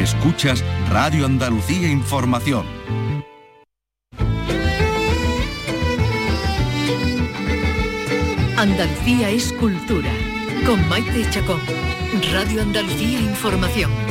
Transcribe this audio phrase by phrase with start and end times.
[0.00, 2.64] Escuchas Radio Andalucía Información.
[8.56, 10.10] Andalucía es cultura.
[10.64, 11.60] Con Maite Chacón.
[12.32, 14.09] Radio Andalucía Información.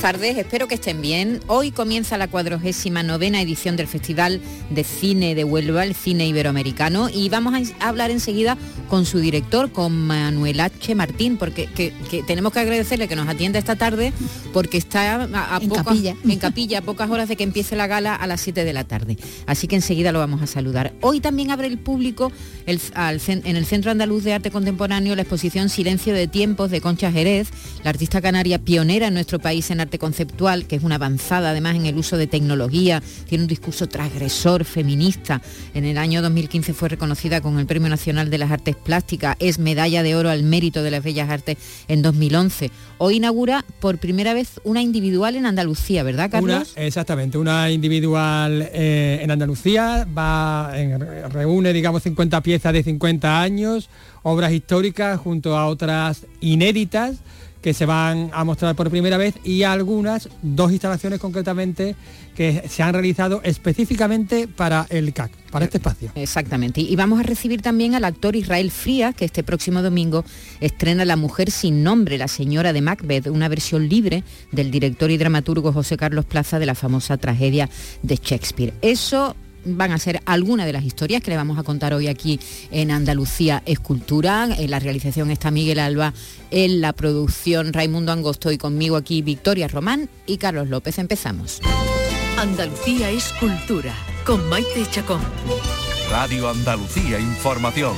[0.00, 1.40] Tardes, espero que estén bien.
[1.46, 4.40] Hoy comienza la cuadragésima novena edición del Festival
[4.70, 8.56] de Cine de Huelva, el cine iberoamericano, y vamos a hablar enseguida
[8.90, 10.94] con su director, con Manuel H.
[10.96, 11.68] Martín, porque
[12.26, 14.12] tenemos que agradecerle que nos atienda esta tarde,
[14.52, 16.16] porque está a, en, capilla.
[16.28, 18.84] en capilla, a pocas horas de que empiece la gala a las 7 de la
[18.84, 19.16] tarde.
[19.46, 20.92] Así que enseguida lo vamos a saludar.
[21.00, 22.32] Hoy también abre el público
[22.66, 27.48] en el Centro Andaluz de Arte Contemporáneo la exposición Silencio de Tiempos de Concha Jerez,
[27.84, 31.76] la artista canaria pionera en nuestro país en arte conceptual, que es una avanzada además
[31.76, 35.40] en el uso de tecnología, tiene un discurso transgresor, feminista.
[35.74, 39.58] En el año 2015 fue reconocida con el Premio Nacional de las Artes Plásticas, es
[39.58, 42.70] medalla de oro al mérito de las bellas artes en 2011.
[42.98, 46.72] Hoy inaugura por primera vez una individual en Andalucía, ¿verdad, Carlos?
[46.76, 50.72] exactamente, una individual eh, en Andalucía, va,
[51.28, 53.88] reúne, digamos, 50 piezas de 50 años,
[54.22, 57.16] obras históricas junto a otras inéditas
[57.60, 61.94] que se van a mostrar por primera vez y algunas, dos instalaciones concretamente,
[62.34, 66.10] que se han realizado específicamente para el CAC, para este espacio.
[66.14, 66.80] Exactamente.
[66.80, 70.24] Y vamos a recibir también al actor Israel Frías, que este próximo domingo
[70.60, 75.18] estrena La mujer sin nombre, la señora de Macbeth, una versión libre del director y
[75.18, 77.68] dramaturgo José Carlos Plaza de la famosa tragedia
[78.02, 78.72] de Shakespeare.
[78.80, 82.40] Eso van a ser algunas de las historias que le vamos a contar hoy aquí
[82.70, 84.48] en Andalucía Escultura.
[84.58, 86.12] En la realización está Miguel Alba,
[86.50, 90.98] en la producción Raimundo Angosto y conmigo aquí Victoria Román y Carlos López.
[90.98, 91.60] Empezamos.
[92.38, 93.94] Andalucía Escultura
[94.24, 95.20] con Maite Chacón.
[96.10, 97.94] Radio Andalucía Información.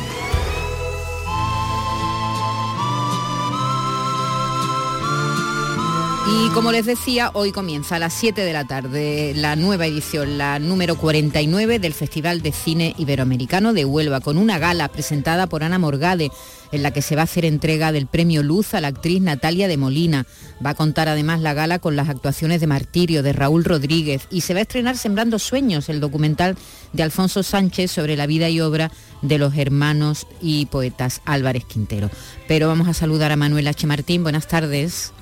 [6.25, 10.39] Y como les decía, hoy comienza a las 7 de la tarde la nueva edición,
[10.39, 15.65] la número 49 del Festival de Cine Iberoamericano de Huelva, con una gala presentada por
[15.65, 16.31] Ana Morgade,
[16.71, 19.67] en la que se va a hacer entrega del premio Luz a la actriz Natalia
[19.67, 20.27] de Molina.
[20.65, 24.43] Va a contar además la gala con las actuaciones de Martirio, de Raúl Rodríguez, y
[24.43, 26.57] se va a estrenar Sembrando Sueños, el documental
[26.93, 32.11] de Alfonso Sánchez sobre la vida y obra de los hermanos y poetas Álvarez Quintero.
[32.47, 33.89] Pero vamos a saludar a Manuel H.
[33.89, 34.23] Martín.
[34.23, 35.13] Buenas tardes.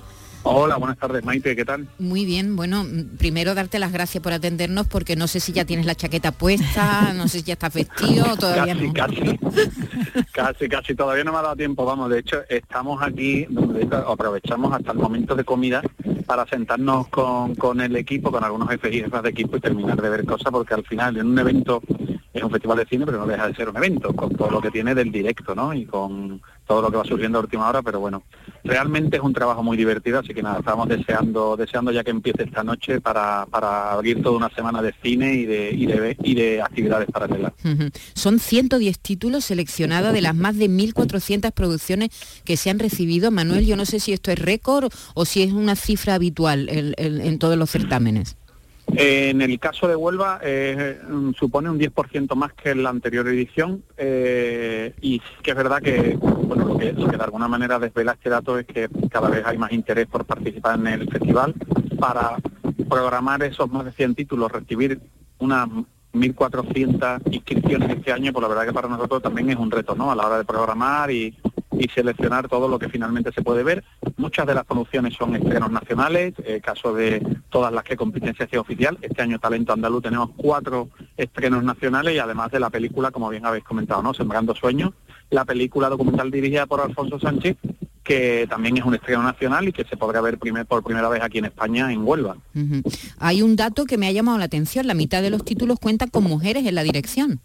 [0.43, 1.87] Hola, buenas tardes, Maite, ¿qué tal?
[1.99, 2.85] Muy bien, bueno,
[3.19, 7.13] primero darte las gracias por atendernos porque no sé si ya tienes la chaqueta puesta,
[7.15, 8.93] no sé si ya estás vestido, todavía casi, no.
[8.95, 9.39] Casi,
[10.33, 13.47] casi, casi, todavía no me ha dado tiempo, vamos, de hecho estamos aquí,
[14.07, 15.83] aprovechamos hasta el momento de comida
[16.25, 20.01] para sentarnos con, con el equipo, con algunos jefes y jefas de equipo y terminar
[20.01, 21.83] de ver cosas porque al final en un evento
[22.33, 24.61] es un festival de cine, pero no deja de ser un evento, con todo lo
[24.61, 25.75] que tiene del directo, ¿no?
[25.75, 26.41] Y con
[26.71, 28.23] todo lo que va surgiendo a última hora, pero bueno,
[28.63, 32.45] realmente es un trabajo muy divertido, así que nada, estamos deseando, deseando ya que empiece
[32.45, 35.73] esta noche para, para abrir toda una semana de cine y de,
[36.23, 37.55] y de, actividades paralelas.
[38.15, 42.11] Son 110 títulos seleccionados de las más de 1.400 producciones
[42.45, 43.33] que se han recibido.
[43.33, 47.39] Manuel, yo no sé si esto es récord o si es una cifra habitual en
[47.41, 48.37] todos los certámenes.
[48.97, 51.01] En el caso de Huelva eh,
[51.39, 55.81] supone un 10% más que en la anterior edición eh, y sí que es verdad
[55.81, 59.59] que, bueno, lo que, de alguna manera desvela este dato es que cada vez hay
[59.59, 61.55] más interés por participar en el festival
[61.99, 62.37] para
[62.89, 65.01] programar esos más de 100 títulos, recibir
[65.39, 65.69] unas
[66.13, 70.11] 1.400 inscripciones este año, pues la verdad que para nosotros también es un reto, ¿no?
[70.11, 71.37] A la hora de programar y,
[71.73, 73.85] y seleccionar todo lo que finalmente se puede ver.
[74.21, 78.61] Muchas de las producciones son estrenos nacionales, eh, caso de todas las que competencia sea
[78.61, 78.99] oficial.
[79.01, 83.47] Este año Talento Andaluz tenemos cuatro estrenos nacionales y además de la película, como bien
[83.47, 84.13] habéis comentado, ¿no?
[84.13, 84.93] Sembrando Sueños,
[85.31, 87.57] la película documental dirigida por Alfonso Sánchez,
[88.05, 91.23] que también es un estreno nacional y que se podrá ver primer, por primera vez
[91.23, 92.37] aquí en España, en Huelva.
[93.21, 96.11] Hay un dato que me ha llamado la atención, la mitad de los títulos cuentan
[96.11, 97.41] con mujeres en la dirección.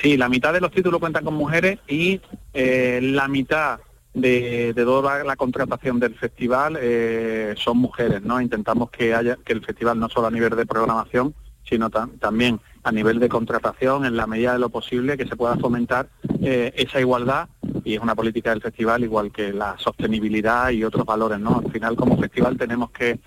[0.00, 2.22] Sí, la mitad de los títulos cuentan con mujeres y
[2.54, 3.78] eh, la mitad
[4.16, 8.40] de, toda la, contratación del festival eh, son mujeres, ¿no?
[8.40, 11.34] Intentamos que haya que el festival no solo a nivel de programación,
[11.68, 15.56] sino también a nivel de contratación, en la medida de lo posible, que se pueda
[15.56, 16.08] fomentar
[16.40, 17.48] eh, esa igualdad
[17.84, 21.62] y es una política del festival igual que la sostenibilidad y otros valores, ¿no?
[21.64, 23.18] Al final como festival tenemos que,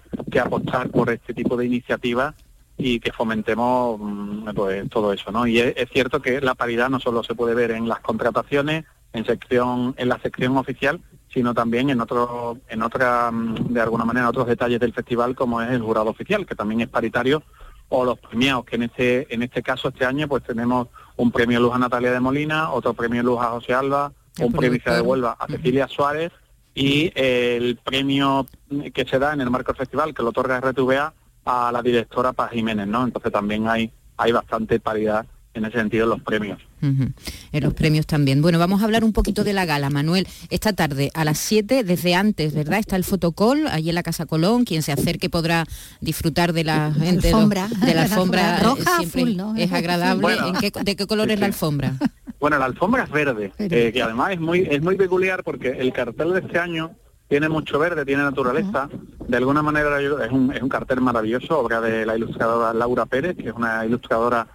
[0.41, 2.33] apostar por este tipo de iniciativas
[2.77, 5.45] y que fomentemos mm, pues, todo eso, ¿no?
[5.45, 9.25] Y es, cierto que la paridad no solo se puede ver en las contrataciones, en
[9.25, 11.01] sección, en la sección oficial,
[11.33, 15.61] sino también en otro, en otra, mm, de alguna manera, otros detalles del festival, como
[15.61, 17.43] es el jurado oficial, que también es paritario,
[17.89, 21.59] o los premiados, que en este, en este caso, este año, pues tenemos un premio
[21.59, 25.35] Luz a Natalia de Molina, otro premio Luz a José Alba, un premio de Huelva
[25.39, 26.31] a Cecilia Suárez
[26.73, 28.45] y el premio
[28.93, 31.13] que se da en el marco del festival, que lo otorga RTVA
[31.45, 33.03] a la directora Paz Jiménez, ¿no?
[33.03, 36.59] Entonces también hay, hay bastante paridad en ese sentido los premios.
[36.81, 38.41] En los premios también.
[38.41, 40.27] Bueno, vamos a hablar un poquito de la gala, Manuel.
[40.49, 42.79] Esta tarde a las 7, desde antes, ¿verdad?
[42.79, 44.63] Está el fotocall allí en la Casa Colón.
[44.63, 45.65] Quien se acerque podrá
[46.01, 47.67] disfrutar de la gente alfombra.
[47.67, 48.59] de la alfombra.
[48.63, 49.55] roja, siempre ¿no?
[49.55, 50.27] Es agradable.
[50.47, 51.93] ¿En qué- ¿De qué color es la alfombra?
[52.39, 55.91] Bueno, la alfombra es verde, eh, que además es muy, es muy peculiar porque el
[55.91, 56.91] cartel de este año
[57.27, 58.87] tiene mucho verde, tiene naturaleza.
[59.27, 63.05] De alguna manera yo- es un, es un cartel maravilloso, obra de la ilustradora Laura
[63.05, 64.47] Pérez, que es una ilustradora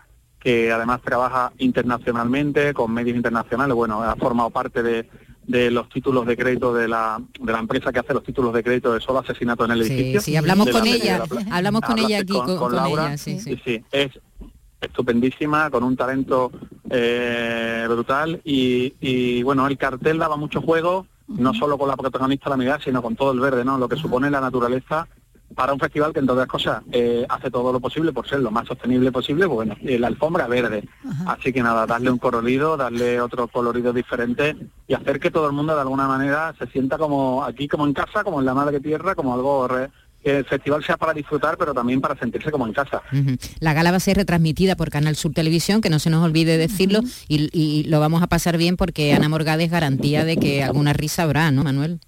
[0.45, 3.75] que además trabaja internacionalmente, con medios internacionales.
[3.75, 5.09] Bueno, ha formado parte de,
[5.47, 8.63] de los títulos de crédito de la, de la empresa que hace los títulos de
[8.63, 10.21] crédito de solo asesinato en el Sí, edificio.
[10.21, 11.23] sí, hablamos de la con ella.
[11.51, 13.07] Hablamos con ella aquí, con, con Laura.
[13.09, 13.17] ella.
[13.17, 13.55] Sí, sí.
[13.57, 14.11] Sí, sí, es
[14.81, 16.53] estupendísima, con un talento
[16.91, 22.51] eh, brutal y, y, bueno, el cartel daba mucho juego, no solo con la protagonista
[22.51, 23.79] la mirada, sino con todo el verde, ¿no?
[23.79, 25.09] Lo que supone la naturaleza
[25.55, 28.51] para un festival que, entre otras cosas, eh, hace todo lo posible por ser lo
[28.51, 30.83] más sostenible posible, pues bueno, eh, la alfombra verde.
[31.27, 34.57] Así que nada, darle un colorido, darle otro colorido diferente
[34.89, 37.93] y hacer que todo el mundo de alguna manera se sienta como aquí, como en
[37.93, 39.91] casa, como en la madre tierra, como algo re-
[40.25, 43.03] que el festival sea para disfrutar, pero también para sentirse como en casa.
[43.61, 46.57] La gala va a ser retransmitida por Canal Sur Televisión, que no se nos olvide
[46.57, 50.65] decirlo, y, y lo vamos a pasar bien porque Ana Morgade es garantía de que
[50.65, 52.01] alguna risa habrá, ¿no, Manuel?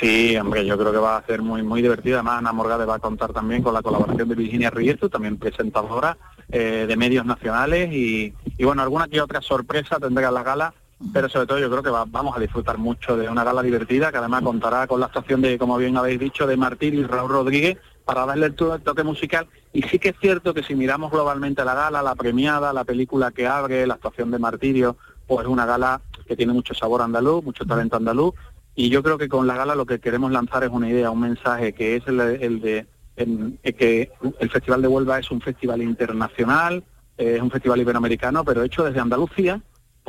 [0.00, 2.16] Sí, hombre, yo creo que va a ser muy muy divertido.
[2.16, 6.16] Además, Ana Morgade va a contar también con la colaboración de Virginia Riesto, también presentadora
[6.50, 8.32] eh, de medios nacionales y,
[8.64, 10.72] bueno, alguna que otra sorpresa tendrá la gala,
[11.12, 14.10] pero sobre todo yo creo que va- vamos a disfrutar mucho de una gala divertida
[14.10, 17.30] que además contará con la actuación de, como bien habéis dicho, de Martín y Raúl
[17.30, 17.76] Rodríguez
[18.06, 19.48] para darle el to- toque musical.
[19.74, 23.32] Y sí que es cierto que si miramos globalmente la gala, la premiada, la película
[23.32, 27.42] que abre, la actuación de Martirio, pues es una gala que tiene mucho sabor andaluz,
[27.44, 28.34] mucho talento andaluz.
[28.80, 31.20] Y yo creo que con la gala lo que queremos lanzar es una idea, un
[31.20, 36.82] mensaje que es el, de eh, que el Festival de Huelva es un festival internacional,
[37.18, 39.60] es un festival iberoamericano, pero hecho desde Andalucía,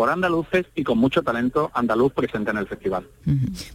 [0.02, 3.06] por andaluces y con mucho talento andaluz presente en el festival.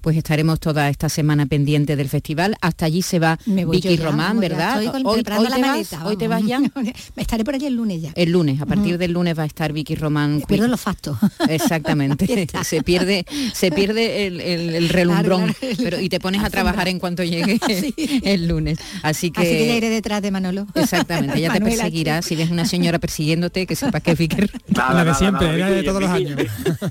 [0.01, 2.57] Pues estaremos toda esta semana pendiente del festival.
[2.61, 4.41] Hasta allí se va Me voy yo Vicky ya, Román.
[4.41, 4.83] ¿verdad?
[4.83, 6.61] Estoy hoy hoy la te vas, maleta, hoy te vas ya.
[7.17, 8.11] Estaré por allí el lunes ya.
[8.17, 8.99] El lunes, a partir Ujú.
[8.99, 10.43] del lunes va a estar Vicky Román.
[10.49, 11.17] Pierdo los factos.
[11.49, 13.25] Exactamente, se pierde,
[13.55, 15.77] se pierde el, el- el relumbrón, Claro, claro.
[15.85, 17.95] pero y te pones a trabajar en cuanto llegue Sí.
[18.25, 18.81] el lunes.
[19.05, 20.67] Así que, Así que ya iré detrás de Manolo.
[20.75, 22.21] exactamente, ya te perseguirá.
[22.23, 24.39] Si ves una señora persiguiéndote, que sepas que es Vicky.
[24.75, 26.41] La de siempre, la de todos los años.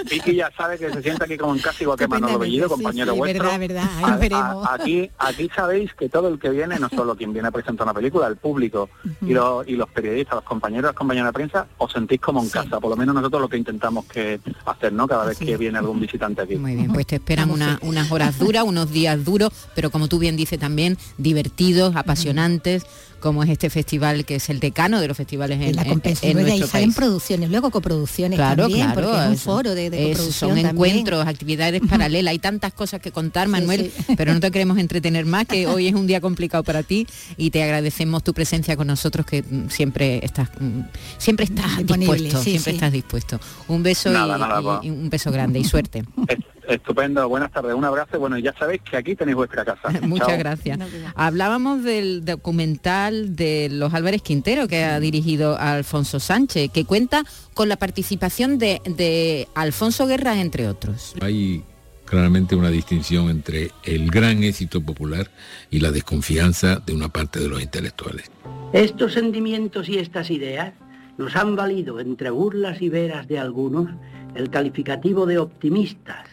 [0.10, 2.74] Vicky ya sabe que se sienta aquí como en casa, igual que Manolo Bellido, sí,
[2.76, 3.44] compañero sí, vuestro.
[3.44, 4.68] verdad, verdad, ahí A- nos a- veremos.
[4.72, 7.94] aquí, aquí sabéis que todo el que viene, no solo quien viene a presentar una
[7.94, 8.90] película, el público
[9.22, 12.48] y, los, y los periodistas, los compañeros, las compañeras de prensa, os sentís como en
[12.48, 12.54] Sí.
[12.54, 12.80] casa.
[12.80, 15.08] Por lo menos nosotros lo que intentamos que hacer, ¿no?
[15.08, 16.56] Cada vez que viene algún visitante aquí.
[16.56, 17.88] Muy bien, pues te esperan una- sí.
[17.88, 22.86] unas horas duras, unos días duros, pero como tú bien dices también, divertidos, apasionantes,
[23.26, 25.90] como es este festival que es el decano de los festivales en, En la en-
[26.22, 26.96] en nuestro salen país.
[26.96, 29.02] producciones, luego coproducciones Claro, también, claro.
[29.10, 30.68] porque es un foro de, de coproducción son también.
[30.70, 34.14] encuentros, actividades paralelas, hay tantas cosas que contar, Manuel, sí.
[34.18, 37.50] pero no te queremos entretener más, que hoy es un día complicado para ti y
[37.50, 40.82] te agradecemos tu presencia con nosotros, que mm, siempre estás mm,
[41.18, 42.76] siempre estás Disponible, dispuesto, sí, siempre sí.
[42.78, 43.40] estás dispuesto.
[43.68, 44.80] Un beso Nada, y- nada, y- va.
[44.84, 46.04] y un beso grande y suerte.
[46.68, 48.16] Es- Estupendo, buenas tardes, un abrazo.
[48.16, 49.90] y Bueno, ya sabéis que aquí tenéis vuestra casa.
[50.02, 50.38] Muchas Chao.
[50.38, 50.80] gracias.
[51.16, 57.70] Hablábamos del documental de los Álvarez Quintero que ha dirigido Alfonso Sánchez, que cuenta con
[57.70, 61.16] la participación de, de Alfonso Guerra, entre otros.
[61.22, 61.64] Hay
[62.06, 65.32] claramente una distinción entre el gran éxito popular
[65.72, 68.30] y la desconfianza de una parte de los intelectuales.
[68.74, 70.74] Estos sentimientos y estas ideas
[71.18, 73.90] nos han valido, entre burlas y veras de algunos,
[74.36, 76.28] el calificativo de optimistas,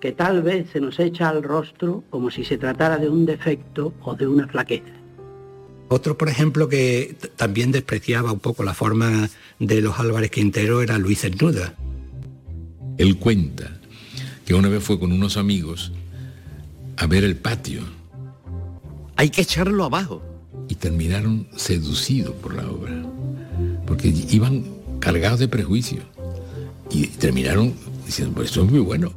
[0.00, 3.92] que tal vez se nos echa al rostro como si se tratara de un defecto
[4.02, 4.92] o de una flaqueza.
[5.88, 9.28] Otro, por ejemplo, que también despreciaba un poco la forma
[9.58, 11.74] de los Álvarez Quintero era Luis Cernuda.
[12.98, 13.78] Él cuenta
[14.44, 15.92] que una vez fue con unos amigos
[16.96, 17.82] a ver el patio
[19.16, 20.22] Hay que echarlo abajo.
[20.68, 23.02] y terminaron seducidos por la obra,
[23.86, 24.64] porque iban
[25.00, 26.04] cargados de prejuicios
[26.90, 27.72] y terminaron
[28.04, 29.12] diciendo, pues esto es muy bueno.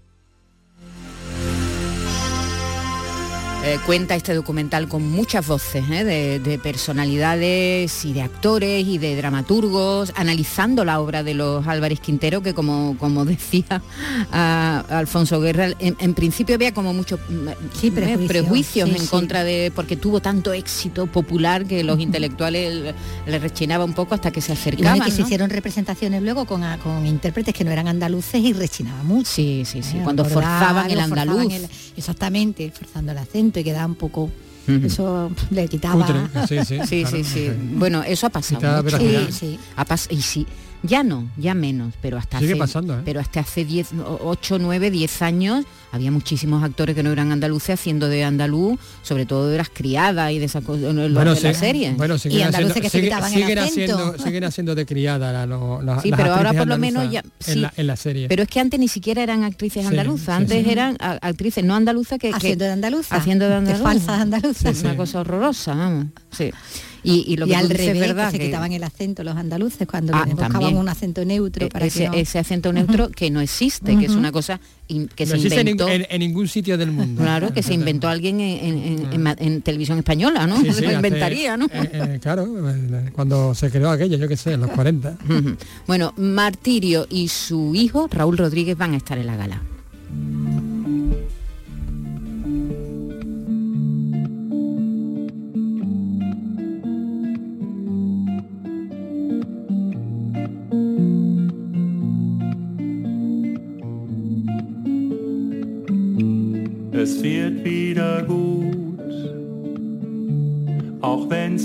[3.63, 6.03] Eh, cuenta este documental con muchas voces ¿eh?
[6.03, 11.99] de, de personalidades y de actores y de dramaturgos, analizando la obra de los Álvarez
[11.99, 13.83] Quintero, que como, como decía
[14.31, 19.01] a- Alfonso Guerra, en, en principio había como muchos mm, eh, prejuicios, prejuicios sí, en
[19.03, 19.07] sí.
[19.07, 22.95] contra de, porque tuvo tanto éxito popular que los intelectuales
[23.27, 24.97] le, rechinaba un poco hasta que se Y acercaban.
[24.97, 28.53] bueno, que se hicieron representaciones luego con, a- con intérpretes que no eran andaluces y
[28.53, 29.29] rechinaba mucho.
[29.29, 29.97] Sí, sí, sí.
[29.97, 31.53] Eh, Cuando forzaban el forzaban andaluz.
[31.53, 34.29] el- exactamente, forzando el acento y quedaba un poco...
[34.67, 36.05] Eso le quitaba...
[36.05, 36.79] Cutre, sí, sí.
[36.87, 37.51] Sí, claro, sí, sí.
[37.73, 38.83] Bueno, eso ha pasado.
[38.83, 38.97] Mucho.
[39.31, 39.59] sí.
[39.75, 40.45] Ha pas- y sí,
[40.83, 43.01] ya no, ya menos, pero hasta Sigue hace, pasando, ¿eh?
[43.05, 43.89] pero hasta hace 10,
[44.21, 49.25] 8, 9, 10 años había muchísimos actores que no eran andaluces haciendo de andaluz, sobre
[49.25, 51.93] todo de las criadas y de esas cosas de Bueno, la sí, serie.
[51.97, 55.33] bueno, siguen Y andaluces haciendo, que se sigue- el siguen haciendo, siguen haciendo de criada
[55.33, 57.51] la, lo- la- Sí, las pero ahora por lo menos andaluzas ya- sí.
[57.51, 58.27] en, la, en la serie.
[58.29, 60.71] Pero es que antes ni siquiera eran actrices Sí, andaluzas, sí, antes sí.
[60.71, 63.15] eran actrices no andaluzas que, que- Haciendo de andaluza.
[63.15, 63.81] haciendo de De andaluz.
[63.83, 64.81] falsas andaluzas.
[64.81, 66.05] Una cosa horrorosa, vamos.
[66.31, 66.51] Sí.
[67.03, 69.23] Y, y lo y que al revés, es verdad que se que- quitaban el acento
[69.23, 70.77] los andaluces cuando Ah, buscaban también.
[70.77, 72.13] un acento neutro para ese, que no...
[72.13, 75.87] ese acento neutro que no existe, que es una cosa in- que no se inventó.
[75.87, 77.21] ningún- en- en ningún sitio del mundo.
[77.23, 80.57] Claro, que se inventó alguien en, en- en- en ma- en televisión española, ¿no?
[80.57, 81.65] Sí, sí, se lo hace- inventaría, ¿no?
[81.65, 85.17] eh, eh, claro, eh, cuando se creó aquello, yo qué sé, en los 40.
[85.27, 85.55] Ujú.
[85.87, 89.61] Bueno, Martirio y su hijo, Raúl Rodríguez, van a estar en la gala.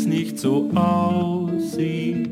[0.07, 2.31] Nicht so aussieht.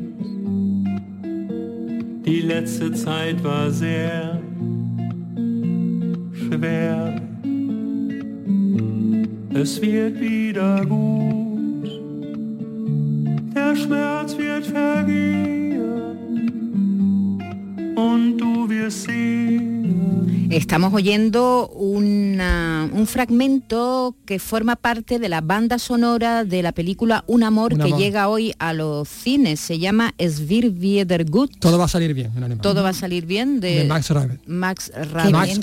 [2.25, 4.41] Die letzte Zeit war sehr
[6.33, 7.21] schwer.
[9.53, 11.89] Es wird wieder gut,
[13.55, 15.79] der Schmerz wird vergehen
[17.95, 20.47] und du wirst sehen.
[20.49, 22.24] Estamos oyendo una-
[23.05, 27.79] un fragmento que forma parte de la banda sonora de la película Un amor Un
[27.79, 27.99] que amor.
[27.99, 29.59] llega hoy a los cines.
[29.59, 31.51] Se llama wieder gut.
[31.59, 32.61] Todo va a salir bien en alemán.
[32.61, 34.39] Todo va a salir bien de, De Max Rabe.
[34.47, 35.29] Max Rabe.
[35.31, 35.59] Max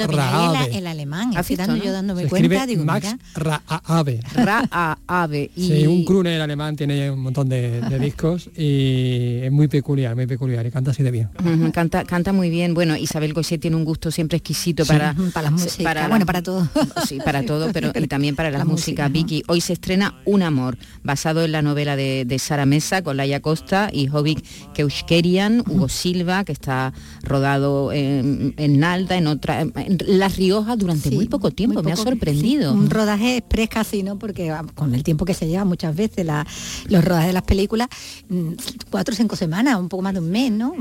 [0.73, 1.31] el, alemán.
[1.37, 1.85] ¿Has Estoy dando no?
[1.85, 4.21] yo dándome Se cuenta, digo, Max mira, Raabe.
[4.35, 5.51] Ra a ave.
[5.57, 10.15] Y Sí, un crooner alemán tiene un montón de, de discos y es muy peculiar,
[10.15, 11.29] muy peculiar y canta así de bien.
[11.73, 12.73] Canta, canta muy bien.
[12.75, 16.41] Bueno, Isabel Coixet tiene un gusto siempre exquisito para, para la música, la- bueno, para
[16.43, 16.69] todo.
[17.07, 19.05] Sí, para todo, pero y también para la, La música.
[19.05, 19.13] música, ¿no?
[19.15, 23.17] Vicky, hoy se estrena Un amor, basado en la novela de, de Sara Mesa con
[23.17, 29.61] Laia Costa y Jovic Keuskerian, Hugo Silva, que está rodado en, en Nalda, en otra,
[29.63, 29.73] en
[30.07, 31.75] Las Riojas durante Sí, muy poco tiempo.
[31.75, 32.73] muy Me ha sorprendido.
[32.73, 34.19] sí, un rodaje express casi, ¿no?
[34.19, 36.47] Porque vamos, con el tiempo que se lleva muchas veces la-
[36.89, 37.89] los rodajes de las películas,
[38.29, 38.51] mm,
[38.91, 40.75] cuatro o cinco semanas, un poco más de un mes, ¿no?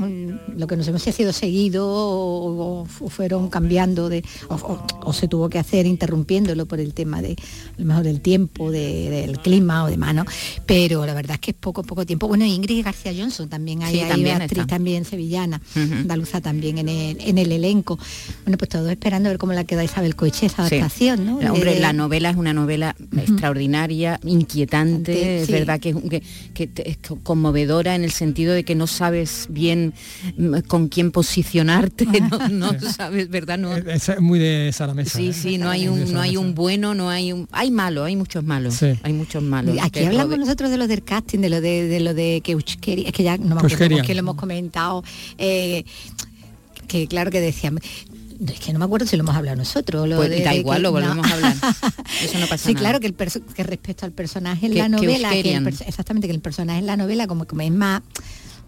[0.56, 4.24] Lo que no sé si ha sido seguido o, o fueron cambiando de.
[4.48, 5.86] O, o- o se tuvo que hacer
[6.66, 10.24] por el tema de a lo mejor del tiempo, de- del clima o demás, ¿no?
[10.66, 12.28] Pero la verdad es que es poco, poco tiempo.
[12.28, 14.74] Bueno, Ingrid García Johnson también hay Sí, ahí, también actriz está.
[14.76, 15.94] también sevillana, Ujú.
[15.94, 17.98] andaluza también en el, en el elenco.
[18.44, 20.74] Bueno, pues todos esperando a ver cómo la queda Isabel Coche esa Sí.
[20.76, 21.40] adaptación, ¿no?
[21.40, 25.52] Eh, Hombre, De- la novela es una novela extraordinaria, inquietante, Ante- es sí.
[25.52, 26.22] verdad que, es un- que-
[26.54, 29.94] que es co- conmovedora en el sentido de que no sabes bien
[30.36, 33.58] mm, con quién posicionarte, no, no sabes, ¿verdad?
[33.58, 35.18] No, Es es muy de Sara Mesa.
[35.18, 35.32] sí, ¿eh?
[35.32, 38.44] sí, no hay un, no hay un bueno, no hay un, hay malo, hay muchos
[38.44, 38.92] malos, Sí.
[39.02, 39.76] hay muchos malos.
[39.80, 43.06] Aquí que hablamos nosotros de lo del casting, de lo de, de lo de Keuskeri,
[43.06, 45.02] es que ya no me acuerdo qué lo hemos comentado,
[45.38, 45.84] eh,
[46.88, 47.82] que claro que decíamos,
[48.46, 50.08] es que no me acuerdo si lo hemos hablado nosotros.
[50.08, 50.98] Lo Pues de- da de igual, que- lo no.
[51.00, 51.54] volvemos a hablar.
[52.22, 52.80] Eso no pasa Sí, nada.
[52.88, 56.26] claro que el perso- que respecto al personaje en Que- la novela, que el exactamente
[56.26, 58.02] que el personaje en la novela como, como es más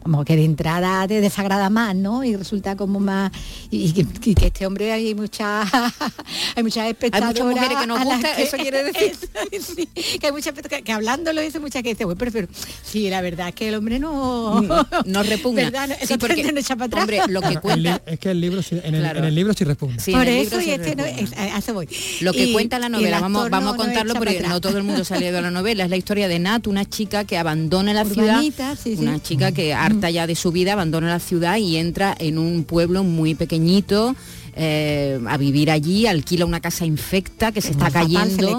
[0.05, 2.23] como que de entrada te desagrada más, ¿no?
[2.23, 3.33] Y resulta como más
[3.71, 5.69] y, y que, y que este hombre hay muchas
[6.57, 9.13] hay muchas espectadoras mujeres que nos gusta, eso quiere decir.
[9.61, 9.89] sí,
[10.21, 12.49] que hay muchas que, que hablándolo dice muchas que dice, bueno, pero, pero
[12.85, 14.61] sí, la verdad es que el hombre no
[15.07, 15.65] no repugna.
[15.65, 15.89] ¿Verdad?
[15.89, 17.01] No, Sí, porque, no echa para atrás.
[17.03, 19.19] hombre, lo que Claro, el cuenta, li- es que el libro sí- en el, Claro.
[19.21, 20.01] en el libro sí responde.
[20.01, 21.25] Sí, por eso y este no, responde.
[21.25, 21.89] es- a eso voy.
[22.21, 25.05] Lo que Y- cuenta la novela, vamos, vamos a contarlo porque no todo el mundo
[25.05, 25.85] salió de la novela.
[25.85, 29.03] Es la historia de Nat, una chica que abandona la ciudad, Urbanita, sí, sí.
[29.03, 32.65] una chica que harta ya de su vida abandona la ciudad y entra en un
[32.65, 34.15] pueblo muy pequeñito
[34.57, 38.57] eh, a vivir allí, alquila una casa infecta que se está se cayendo,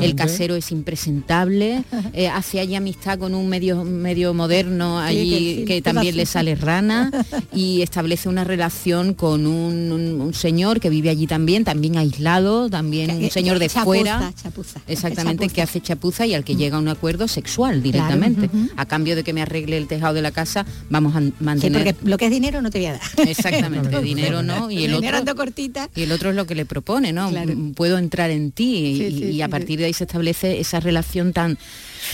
[0.00, 5.38] el casero es impresentable, eh, hace allí amistad con un medio medio moderno allí que
[5.60, 7.10] sí, que todo también le sale rana
[7.54, 12.68] y establece una relación con un, un- un señor que vive allí también, también aislado,
[12.70, 14.32] también un Que- señor de chapuza, fuera.
[14.42, 14.80] chapuza.
[14.86, 15.54] Exactamente, Chapuza.
[15.54, 18.50] que hace chapuza y al que llega a un acuerdo sexual directamente.
[18.76, 21.94] A cambio de que me arregle el tejado de la casa, vamos a Sí, mantener...
[21.94, 23.28] porque lo que es dinero no te voy a dar.
[23.28, 25.24] Exactamente, dinero no, y el dinero otro...
[25.38, 25.88] cortita.
[25.94, 27.30] Y el otro es lo que le propone, ¿no?
[27.30, 27.54] Claro.
[27.56, 30.04] Mm, Puedo entrar en ti y, Sí, sí, y sí, a partir de ahí se
[30.04, 31.56] establece esa relación tan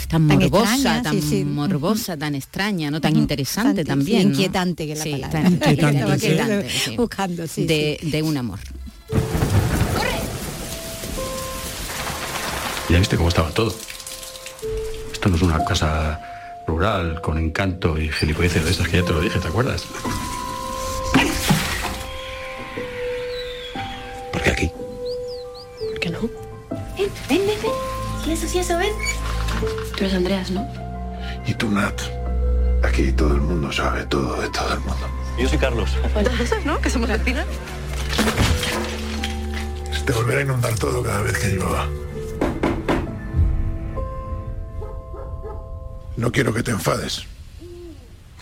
[0.09, 1.45] tan Tan morbosa, extraña, tan sí, sí.
[1.45, 3.01] morbosa, tan extraña, ¿no?
[3.01, 4.21] Tan interesante Bastante, también.
[4.21, 4.31] sí, ¿no?
[4.33, 5.31] inquietante que es la Sí, palabra.
[5.43, 6.27] tan Inquietante, Estaba sí.
[6.27, 6.97] inquietante, sí.
[6.97, 8.11] Buscando, sí, de, sí.
[8.11, 8.59] de un amor.
[12.91, 13.75] Ya viste cómo estaba todo.
[15.13, 16.21] Esto no es una casa
[16.67, 19.85] rural con encanto y gilipolleces de estas que ya te lo dije, ¿te acuerdas?
[24.51, 24.71] Aquí.
[25.91, 26.21] ¿Por qué no?
[26.97, 27.73] Ven, ven, ven, ven.
[28.23, 28.93] ¿Quién es así eso, ven?
[29.97, 30.67] Tú eres Andreas, ¿no?
[31.47, 32.01] Y tú, Nat.
[32.83, 35.09] Aquí todo el mundo sabe todo de todo el mundo.
[35.39, 35.91] Yo soy Carlos.
[36.15, 36.81] Entonces, ¿no?
[36.81, 37.47] Que somos vecinas.
[39.93, 41.89] Se te volverá a inundar todo cada vez que llueva.
[46.17, 47.25] No quiero que te enfades.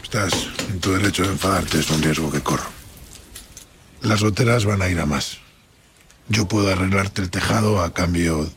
[0.02, 2.68] Estás en tu derecho de enfadarte, es un riesgo que corro.
[4.02, 5.38] Las goteras van a ir a más.
[6.28, 8.48] Yo puedo arreglarte el tejado a cambio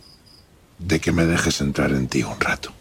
[0.80, 2.72] de que me dejes entrar en ti un rato.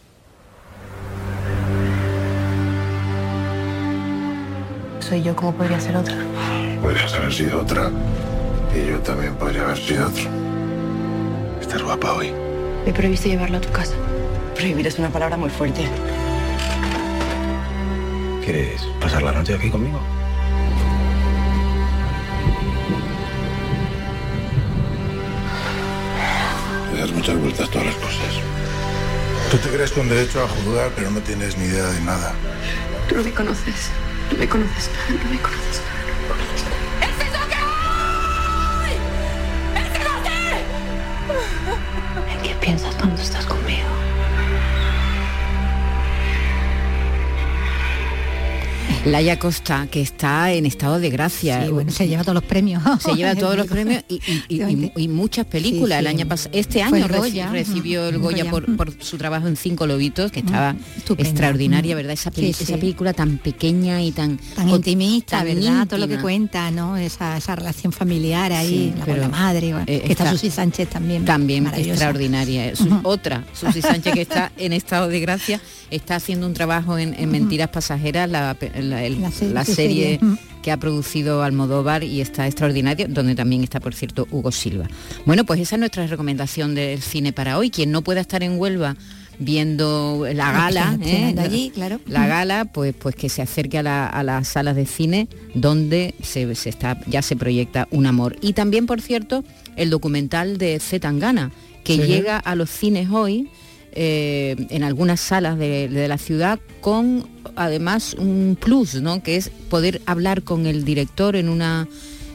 [5.00, 6.16] Soy yo, ¿cómo podría ser otra?
[6.80, 7.90] Podrías haber sido otra.
[8.74, 10.24] Y yo también podría haber sido otro.
[11.60, 12.32] Estás guapa hoy.
[12.86, 13.94] He previsto llevarlo a tu casa.
[14.54, 15.88] Prohibir es una palabra muy fuerte.
[18.44, 20.00] ¿Quieres pasar la noche aquí conmigo?
[27.04, 28.40] Das muchas vueltas todas las cosas.
[29.50, 32.32] Tú te crees con derecho a juzgar, pero no tienes ni idea de nada.
[33.08, 33.90] Tú no me conoces.
[34.32, 34.90] No me conoces.
[35.10, 35.82] No me conoces.
[36.00, 36.03] ¿En
[49.06, 51.66] Laia Costa, que está en estado de gracia.
[51.66, 52.82] Sí, bueno, se lleva todos los premios.
[53.00, 55.98] Se lleva todos los premios y, y- y- y- y muchas películas.
[55.98, 57.50] Sí, El año pasado, este año Goya.
[57.50, 58.50] recibió el Mm, Goya Goya.
[58.50, 61.28] por, por su trabajo en Cinco Lobitos, que estaba estupenda.
[61.28, 61.98] extraordinaria, Mm.
[61.98, 62.12] ¿verdad?
[62.14, 65.86] Esa, peli- película tan pequeña y tan tan intimista, tan ¿verdad?
[65.86, 66.96] Todo lo que cuenta, ¿no?
[66.96, 70.88] Esa, esa relación familiar ahí, la, la madre, bueno, eh, que está, está- Susi Sánchez
[70.88, 71.26] también.
[71.26, 72.74] También extraordinaria.
[72.74, 73.00] Su-.
[73.02, 77.30] Otra, Susi Sánchez, que está en estado de gracia, está haciendo un trabajo en, en
[77.30, 78.56] Mentiras Pasajeras, la,
[78.94, 80.18] la- el- La se- la su serie serie.
[80.22, 80.38] Ujú.
[80.62, 84.88] que ha producido Almodóvar y está extraordinario, donde también está, por cierto, Hugo Silva.
[85.26, 87.68] Bueno, pues esa es nuestra recomendación del cine para hoy.
[87.70, 88.96] Quien no pueda estar en Huelva
[89.38, 91.34] viendo la Bueno, gala, ¿eh?
[91.38, 92.00] allí, claro.
[92.06, 92.28] la Ujú.
[92.28, 96.54] gala, pues, pues que se acerque a, la- a las salas de cine donde se,
[96.54, 98.36] se está, ya se proyecta un amor.
[98.40, 99.44] Y también, por cierto,
[99.76, 101.50] el documental de Z Tangana,
[101.84, 102.02] que Sí.
[102.04, 103.48] llega a los cines hoy
[103.94, 107.26] eh, en algunas salas de, de la ciudad con
[107.56, 109.22] además un plus, ¿no?
[109.22, 111.88] que es poder hablar con el director en una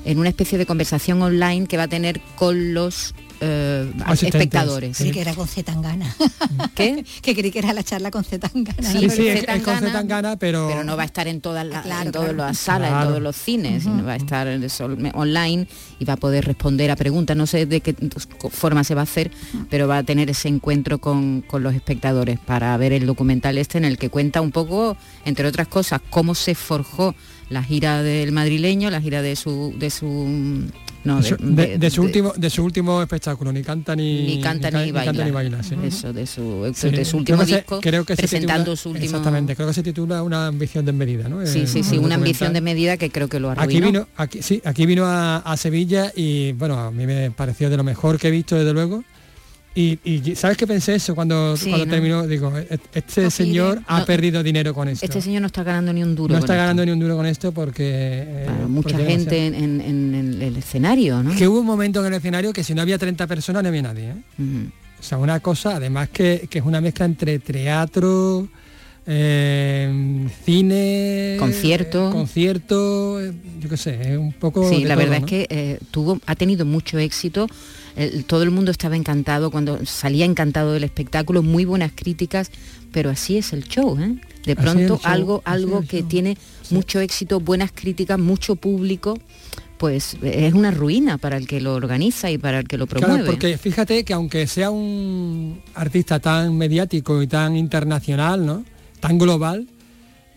[0.06, 4.98] en una especie de conversación online que va a tener con los eh, Asistentes, espectadores.
[4.98, 6.16] Creí que era con Zetangana.
[6.76, 7.06] ¿Qué?
[7.22, 8.92] que creí que era la charla con Zetangana.
[8.92, 10.68] Sí, Sí, es, con Tangana, Tangana, pero...
[10.70, 12.48] pero no va a estar en todas las Claro, en todas claro.
[12.50, 13.04] las salas, Claro.
[13.04, 15.68] en todos los cines, sino va a estar en eso, online
[16.00, 17.36] y va a poder responder a preguntas.
[17.36, 17.96] No sé de qué
[18.52, 19.32] forma se va a hacer,
[19.70, 23.78] pero va a tener ese encuentro con, con los espectadores para ver el documental este
[23.78, 27.16] en el que cuenta un poco, entre otras cosas, cómo se forjó
[27.50, 30.68] la gira del madrileño, la gira de su de su
[31.04, 33.96] no, de, su- de- de- de su de- último de su último espectáculo ni canta
[33.96, 35.06] ni ni canta ni, baila.
[35.06, 35.76] canta ni baila, sí.
[35.84, 38.64] Eso, de su, Sí, de su creo último que se- disco, creo que se presentando
[38.74, 39.06] titula- su último...
[39.06, 41.46] exactamente creo que se titula una ambición desmedida ¿no?
[41.46, 42.64] Sí, Eh, sí, sí, una ambición de documental.
[42.64, 43.68] medida que creo que lo arruinó.
[43.70, 47.70] aquí vino aquí sí aquí vino a, a Sevilla y bueno a mí me pareció
[47.70, 49.04] de lo mejor que he visto desde luego
[49.76, 51.92] y, y sabes qué pensé eso cuando Sí, cuando ¿no?
[51.92, 55.64] terminó digo "E- este No señor ha perdido dinero con esto Este señor no está
[55.64, 56.34] ganando ni un duro.
[56.34, 56.62] no está esto.
[56.62, 60.58] ganando ni un duro con esto porque eh, mucha porque, gente en, en- en el,
[60.58, 61.36] escenario, ¿no?
[61.36, 63.82] que hubo un momento en el escenario que si no había 30 personas no había
[63.84, 64.16] nadie ¿eh?
[65.00, 68.50] O sea, una cosa, además que, que es una mezcla entre teatro,
[69.08, 72.10] eh, cine, Concierto.
[72.10, 74.68] eh, concierto, eh, yo qué sé, es un poco.
[74.70, 75.26] Sí, la todo, verdad ¿no?
[75.26, 77.48] es que eh, tuvo, ha tenido mucho éxito.
[78.00, 82.50] El- todo el mundo estaba encantado cuando salía encantado del espectáculo, muy buenas críticas,
[82.92, 84.16] pero así es el show, ¿eh?
[84.46, 86.38] De pronto show, algo, algo que tiene
[86.72, 89.18] mucho éxito, buenas críticas, mucho público,
[89.78, 93.16] pues es una ruina para el que lo organiza y para el que lo promueve.
[93.24, 98.64] Claro, porque fíjate que aunque sea un artista tan mediático y tan internacional, ¿no?
[99.00, 99.68] Tan global,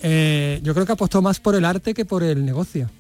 [0.03, 2.91] eh, yo creo que apostó más por el arte que por el negocio.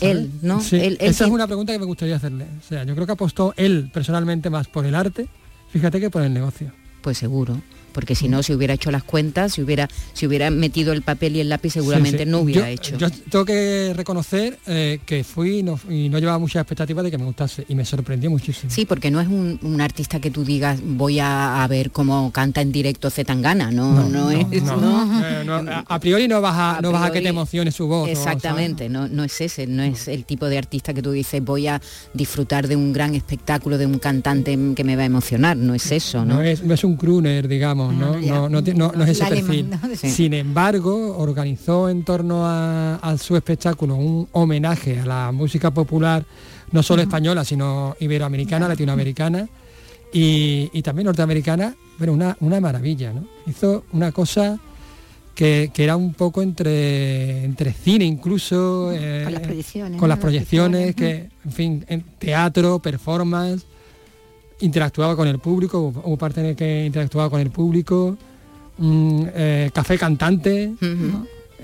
[0.00, 0.60] Él, ¿no?
[0.60, 2.46] Sí, Él- él esa es una pregunta que me gustaría hacerle.
[2.58, 5.28] O sea, yo creo que apostó él personalmente más por el arte,
[5.70, 6.72] fíjate que por el negocio.
[7.02, 7.60] Pues seguro,
[7.92, 11.36] porque si no, si hubiera hecho las cuentas, si hubiera, si hubiera metido el papel
[11.36, 12.30] y el lápiz, seguramente Sí, sí.
[12.30, 12.98] no hubiera Yo- hecho.
[12.98, 17.10] Yo tengo que reconocer eh, que fui y no, y no llevaba muchas expectativas de
[17.10, 18.70] que me gustase y me sorprendió muchísimo.
[18.72, 22.30] Sí, porque no es un, un artista que tú digas voy a, a ver cómo
[22.32, 24.62] canta en directo Zetangana, no, no, es.
[24.62, 25.24] no, ¿no?
[25.26, 27.86] eh, no, a, priori no vas a, A no vas a que te emocione su
[27.86, 28.08] voz.
[28.08, 31.66] Exactamente, no, no es ese, no es el tipo de artista que tú dices voy
[31.66, 31.80] a
[32.14, 35.90] disfrutar de un gran espectáculo de un cantante que me va a emocionar, no es
[35.92, 36.24] eso.
[36.24, 36.34] ¿no?
[36.36, 38.16] No es, no es un crooner, digamos, ¿no?
[38.20, 39.70] No, no, no- no es ese perfil.
[40.10, 46.24] Sin embargo, organizó en torno a, a su espectáculo un homenaje a la música popular,
[46.70, 49.48] no solo española, sino iberoamericana, latinoamericana
[50.12, 53.24] y, y también norteamericana, pero una, una maravilla, ¿no?
[53.46, 54.58] Hizo una cosa
[55.34, 60.18] que, que era un poco entre, entre cine incluso, eh, Con las proyecciones, con las
[60.18, 63.64] proyecciones, que, en fin, en teatro, performance,
[64.62, 68.16] interactuaba con el público, hubo, parte en el que interactuaba con el público,
[68.78, 70.72] mm, eh, café cantante,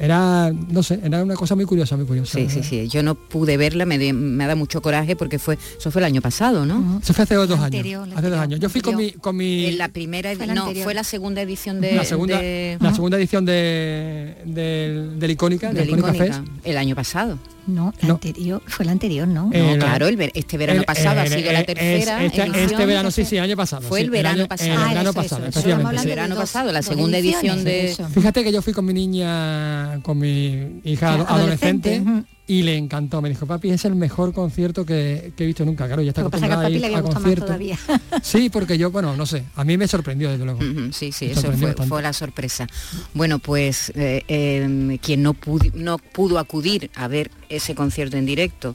[0.01, 2.39] era, no sé, era una cosa muy curiosa, muy curiosa.
[2.39, 2.87] Sí, sí, sí.
[2.89, 6.05] Yo no pude verla, me, de- me da mucho coraje porque fue, eso fue el
[6.05, 7.01] año pasado, ¿no?
[7.03, 8.17] Eso fue hace dos anterior, años.
[8.17, 8.61] Hace dos años.
[8.61, 10.85] Yo fui con mi, con mi En la primera, la no, anterior.
[10.85, 15.69] fue la segunda edición de la segunda, de- la segunda edición de, del, del Icónica,
[15.73, 16.49] del del Icónica Icónica, Fest.
[16.65, 17.39] el año pasado.
[17.69, 19.51] No, la anterior, fue la anterior, ¿no?
[19.53, 21.67] Eh, No, la- claro, el ver- este verano el- pasado ha el- sido la es-
[21.67, 22.55] tercera este, edición.
[22.55, 23.83] este verano, sí, sí, año pasado.
[23.83, 24.71] Fue sí, el verano año- pasado.
[24.73, 25.91] El Ah, verano eso, pasado, eso, eso.
[25.91, 26.07] El sí.
[26.07, 27.95] verano pasado, la segunda edición de...
[28.15, 33.23] Fíjate que yo fui con mi niña, con mi hija adolescente, adolescente, y le encantó.
[33.23, 35.87] Me dijo, papi, es el mejor concierto que, que he visto nunca.
[35.87, 37.47] Claro, ya está acostumbrada a ir a conciertos.
[37.47, 37.79] todavía.
[38.23, 40.61] Sí, porque yo, bueno, no sé, a mí me sorprendió desde luego.
[40.93, 42.67] Sí, sí, Me eso fue, fue la sorpresa.
[43.15, 48.27] Bueno, pues eh, eh, quien no, pudi- no pudo acudir a ver ese concierto en
[48.27, 48.75] directo,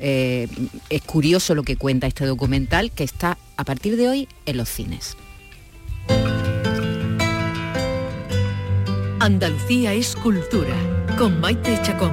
[0.00, 0.48] eh,
[0.88, 4.68] es curioso lo que cuenta este documental que está a partir de hoy en los
[4.68, 5.16] cines.
[9.20, 10.74] Andalucía es cultura,
[11.18, 12.12] con Maite Chacón.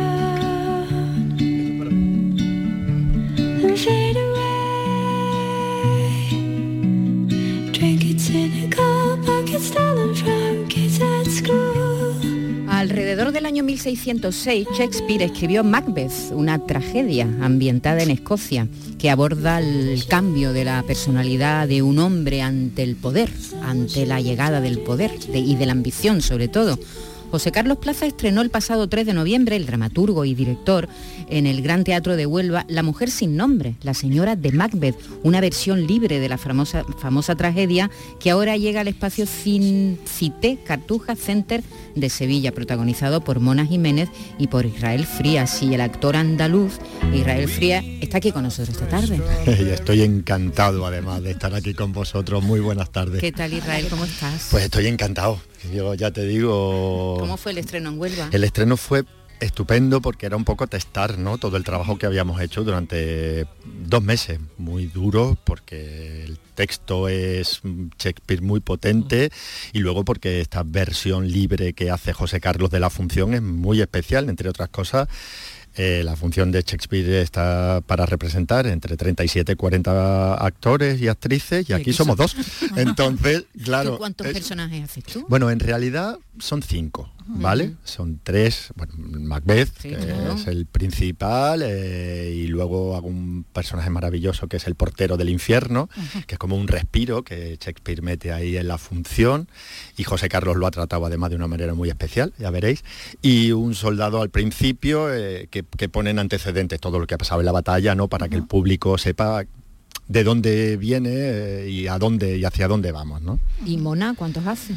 [13.61, 20.65] año 1606, Shakespeare escribió Macbeth, una tragedia ambientada en Escocia, que aborda el cambio de
[20.65, 23.29] la personalidad de un hombre ante el poder,
[23.61, 26.79] ante la llegada del poder de- y de la ambición sobre todo.
[27.31, 30.89] José Carlos Plaza estrenó el pasado 3 de noviembre, el dramaturgo y director,
[31.29, 35.39] en el Gran Teatro de Huelva, La mujer sin nombre, la señora de Macbeth, una
[35.39, 37.89] versión libre de la famosa, famosa tragedia
[38.19, 41.63] que ahora llega al espacio Cité Cartuja Center
[41.95, 45.63] de Sevilla, protagonizado por Mona Jiménez y por Israel Frías.
[45.63, 46.79] Y el actor andaluz
[47.13, 49.21] Israel Frías está aquí con nosotros esta tarde.
[49.73, 52.43] Estoy encantado además de estar aquí con vosotros.
[52.43, 53.21] Muy buenas tardes.
[53.21, 53.87] ¿Qué tal Israel?
[53.89, 54.49] ¿Cómo estás?
[54.51, 55.39] Pues estoy encantado.
[55.73, 58.29] Yo ya te digo, ¿Cómo fue el estreno en Huelva?
[58.31, 59.03] el estreno fue
[59.39, 61.39] estupendo porque era un poco testar ¿no?
[61.39, 67.61] todo el trabajo que habíamos hecho durante dos meses, muy duro porque el texto es
[67.97, 69.31] Shakespeare muy potente
[69.73, 73.81] y luego porque esta versión libre que hace José Carlos de la función es muy
[73.81, 75.07] especial, entre otras cosas.
[75.77, 81.69] Eh, la función de Shakespeare está para representar entre 37 y 40 actores y actrices
[81.69, 82.35] y aquí somos dos.
[82.75, 85.25] Entonces, claro, ¿Tú ¿Cuántos es- personajes haces tú?
[85.29, 87.75] bueno, en realidad son cinco, ¿vale?
[87.83, 90.33] Son tres, bueno, Macbeth, Sí, que claro.
[90.33, 95.29] es el principal, eh, y luego hago un personaje maravilloso que es el portero del
[95.29, 95.89] infierno,
[96.27, 99.47] que es como un respiro que Shakespeare mete ahí en la función,
[99.97, 102.83] y José Carlos lo ha tratado además de una manera muy especial, ya veréis,
[103.21, 107.41] y un soldado al principio eh, que, que ponen antecedentes, todo lo que ha pasado
[107.41, 108.07] en la batalla, ¿no?
[108.07, 109.45] Para que el público sepa
[110.07, 113.39] de dónde viene eh, y a dónde y hacia dónde vamos, ¿no?
[113.65, 114.75] ¿Y Mona cuántos hace?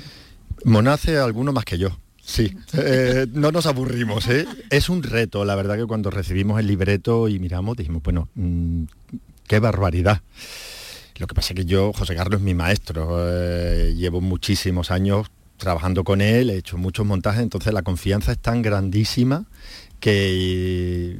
[0.64, 1.88] Mona hace alguno más que yo.
[2.24, 4.46] Sí, Eh, no nos aburrimos, ¿eh?
[4.70, 8.84] Es un reto, la verdad que cuando recibimos el libreto y miramos, dijimos, bueno, mm,
[9.46, 10.22] qué barbaridad.
[11.18, 15.28] Lo que pasa es que yo, José Carlos es mi maestro, eh, llevo muchísimos años
[15.58, 19.44] trabajando con él, he hecho muchos montajes, entonces la confianza es tan grandísima
[20.00, 21.16] que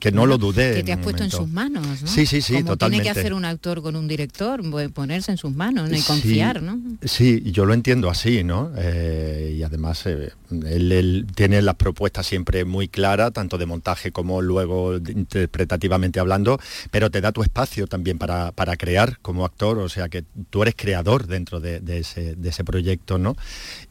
[0.00, 0.74] que no lo dudé.
[0.74, 2.08] Que te has puesto en sus manos, ¿no?
[2.08, 3.02] Sí, sí, sí, Como totalmente.
[3.02, 5.96] tiene que hacer un actor con un director, ponerse en sus manos ¿no?
[5.96, 6.80] y confiar, sí, ¿no?
[7.02, 8.72] Sí, yo lo entiendo así, ¿no?
[8.76, 14.12] Eh, y además eh, él, él tiene las propuestas siempre muy claras, tanto de montaje
[14.12, 16.58] como luego interpretativamente hablando,
[16.90, 20.62] pero te da tu espacio también para, para crear como actor, o sea que tú
[20.62, 23.36] eres creador dentro de, de ese, de ese proyecto, ¿no?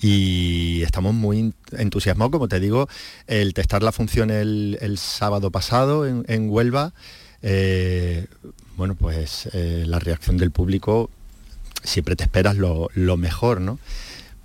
[0.01, 2.87] Y estamos muy entusiasmados, como te digo,
[3.27, 6.93] el testar la función el, el sábado pasado en, en Huelva,
[7.41, 8.27] eh,
[8.77, 11.09] bueno, pues eh, la reacción del público
[11.83, 13.77] siempre te esperas lo, lo mejor, ¿no?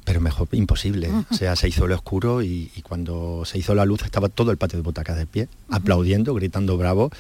[0.05, 1.11] Pero mejor imposible.
[1.31, 4.51] O sea, se hizo lo oscuro y, y cuando se hizo la luz estaba todo
[4.51, 7.11] el patio de butacas de pie, aplaudiendo, gritando bravo.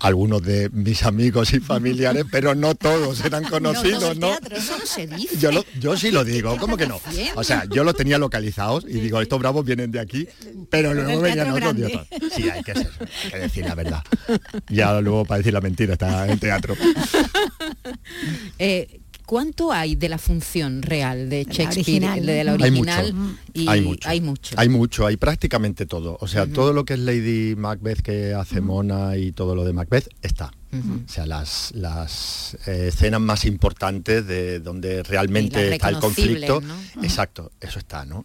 [0.00, 4.32] Algunos de mis amigos y familiares, pero no todos eran conocidos, ¿no?
[4.50, 5.36] Eso no se dice.
[5.38, 7.00] Yo, lo- yo sí lo digo, ¿cómo que no?
[7.34, 10.26] O sea, yo lo tenía localizados y digo, estos bravos vienen de aquí,
[10.70, 12.06] pero luego venían otros de otros.
[12.34, 12.90] Sí, hay que, ser-
[13.24, 14.02] hay que decir la verdad.
[14.68, 16.74] Ya luego para decir la mentira está en teatro.
[18.58, 18.99] Eh,
[19.30, 23.14] ¿Cuánto hay de la función real de Shakespeare, original, de la original?
[23.14, 23.38] mucho.
[23.54, 24.08] Y hay mucho.
[24.08, 24.56] Hay mucho.
[24.58, 26.18] Hay mucho, hay prácticamente todo.
[26.20, 29.72] O sea, todo lo que es Lady Macbeth que hace Mona y todo lo de
[29.72, 30.50] Macbeth está.
[30.72, 36.60] O sea, las, las eh, escenas más importantes de donde realmente está el conflicto.
[36.60, 37.02] ¿no?
[37.02, 38.24] Exacto, eso está, ¿no?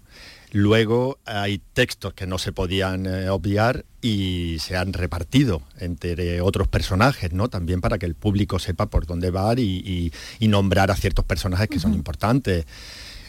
[0.52, 6.68] Luego hay textos que no se podían eh, obviar y se han repartido entre otros
[6.68, 7.50] personajes, ¿no?
[7.50, 11.26] También para que el público sepa por dónde va y, y- y nombrar a ciertos
[11.26, 12.66] personajes que son importantes.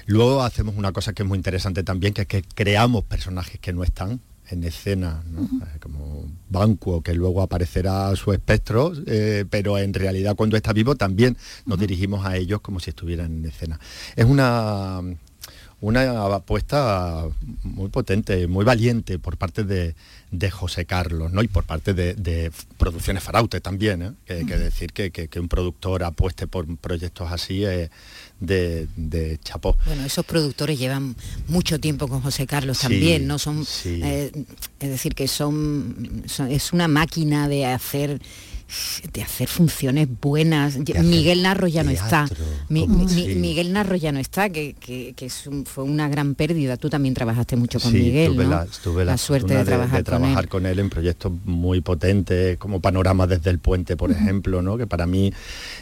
[0.04, 3.72] Luego hacemos una cosa que es muy interesante también, que es que creamos personajes que
[3.72, 5.42] no están en escena, ¿no?
[5.42, 10.94] Eh, como Banquo, que luego aparecerá su espectro, eh, pero en realidad cuando está vivo
[10.94, 13.80] también nos dirigimos a ellos como si estuvieran en escena.
[14.14, 15.00] Es una,
[15.80, 17.26] una apuesta
[17.62, 19.94] muy potente, muy valiente por parte de,
[20.30, 21.42] de José Carlos, ¿no?
[21.42, 24.12] Y por parte de, de Producciones Faraute también, ¿eh?
[24.24, 27.90] que, que decir que, que- que un productor apueste por proyectos así eh,
[28.40, 29.76] de, de chapó.
[29.86, 31.14] Bueno, esos productores llevan
[31.48, 33.38] mucho tiempo con José Carlos Sí, también, ¿no?
[33.38, 34.00] Son, sí.
[34.02, 34.32] eh,
[34.80, 38.20] es decir, que son, son- es una máquina de hacer
[39.12, 40.76] de hacer funciones buenas.
[41.02, 42.26] Miguel Narro ya no está.
[42.26, 43.34] teatro, Mi- como- mi- sí.
[43.36, 46.76] Miguel Narro ya no está, que, que- que es un- fue una gran pérdida.
[46.76, 48.50] Tú también trabajaste mucho con Sí, Miguel, tuve, ¿no?
[48.50, 50.66] la, tuve la suerte de trabajar, trabajar con él.
[50.66, 54.76] con él en proyectos muy potentes, como Panorama desde el Puente, por ejemplo, ¿no?
[54.76, 55.32] que para mí,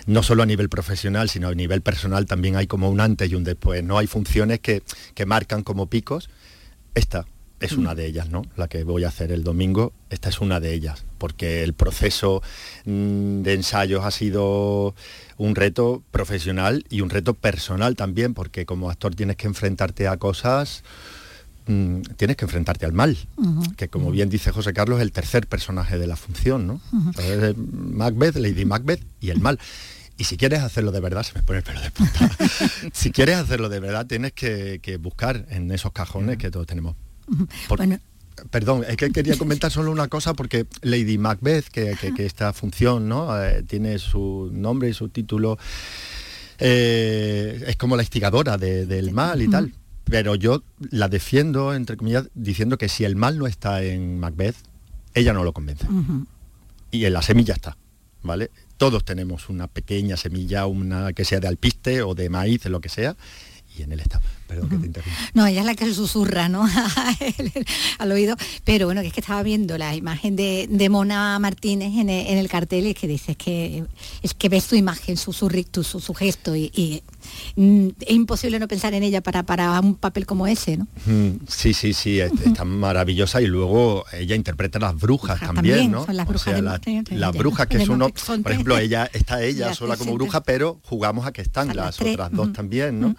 [0.07, 3.35] no solo a nivel profesional, sino a nivel personal, también hay como un antes y
[3.35, 3.83] un después.
[3.83, 3.99] ¿no?
[3.99, 4.83] Hay funciones que,
[5.15, 6.29] que marcan como picos.
[6.95, 7.25] Esta
[7.61, 8.43] es una de ellas, ¿no?
[8.57, 12.43] La que voy a hacer el domingo, esta es una de ellas, porque el proceso
[12.85, 14.95] mm, de ensayos ha sido
[15.37, 20.17] un reto profesional y un reto personal también, porque como actor tienes que enfrentarte a
[20.17, 20.83] cosas
[21.67, 23.17] mm, tienes que enfrentarte al mal,
[23.77, 26.81] que como bien dice José Carlos, es el tercer personaje de la función, ¿no?
[26.93, 29.59] Entonces, eh, Macbeth, Lady Macbeth y el mal.
[30.17, 32.31] Y si quieres hacerlo de verdad, se me pone el pelo de punta.
[32.93, 36.95] si quieres hacerlo de verdad, tienes que, que buscar en esos cajones que todos tenemos.
[37.69, 37.79] Por-
[38.51, 42.53] Perdón, es que quería comentar solo una cosa porque Lady Macbeth, que, que- que esta
[42.53, 43.41] función ¿no?
[43.43, 45.57] Eh, tiene su nombre y su título,
[46.59, 49.73] eh, es como la instigadora de- del mal y tal.
[50.05, 54.57] Pero yo la defiendo, entre comillas, diciendo que si el mal no está en Macbeth,
[55.15, 55.87] ella no lo convence.
[56.91, 57.77] Y en la semilla está,
[58.23, 58.51] ¿vale?
[58.77, 62.89] Todos tenemos una pequeña semilla, una que sea de alpiste o de maíz, lo que
[62.91, 63.17] sea,
[63.77, 64.21] y en él está.
[64.47, 65.19] Perdón que te interrumpa.
[65.33, 66.69] No, ella es la que susurra, ¿no?
[67.99, 68.37] Al oído.
[68.65, 72.27] Pero bueno, que es que estaba viendo la imagen de, de Mona Martínez en el,
[72.27, 73.85] en el cartel y es que dices que
[74.23, 75.49] es que ves tu imagen, su, su,
[75.83, 77.03] su, su gesto y, y,
[77.57, 80.87] mm, es imposible no pensar en ella para, para un papel como ese, ¿no?
[81.49, 85.75] Sí, sí, sí, es, es tan maravillosa y luego ella interpreta las brujas Brujas también,
[85.77, 86.05] también, ¿no?
[86.07, 88.09] son las O brujas sea, la- las brujas que es uno,
[88.43, 92.31] por ejemplo, ella está ella sola como bruja, pero jugamos a que están las otras
[92.33, 93.15] dos también, ¿no?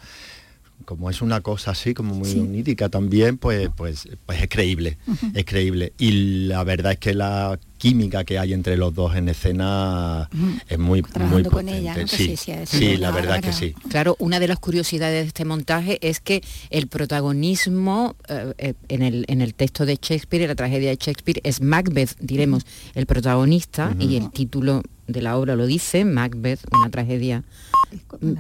[0.86, 4.98] Como es una cosa así, como muy onírica también, pues, pues, pues es creíble,
[5.34, 5.93] es creíble.
[5.98, 10.30] Y la verdad es que la química que hay entre los dos en escena
[10.67, 11.78] es muy, muy Trabajando con potente.
[11.80, 12.02] ella, ¿no?
[12.06, 13.54] Que sí, sí, sí, es sí, la verdad que bárbara.
[13.54, 13.74] sí.
[13.89, 19.02] Claro, una de las curiosidades de este montaje es que el protagonismo eh, eh, en,
[19.02, 23.06] el, en el texto de Shakespeare, en la tragedia de Shakespeare, es Macbeth, diremos, el
[23.06, 27.43] protagonista, y el título de la obra lo dice, Macbeth, una tragedia.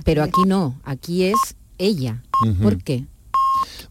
[0.03, 2.21] Pero aquí no, aquí es ella.
[2.45, 2.61] Ujú.
[2.61, 3.05] ¿Por qué?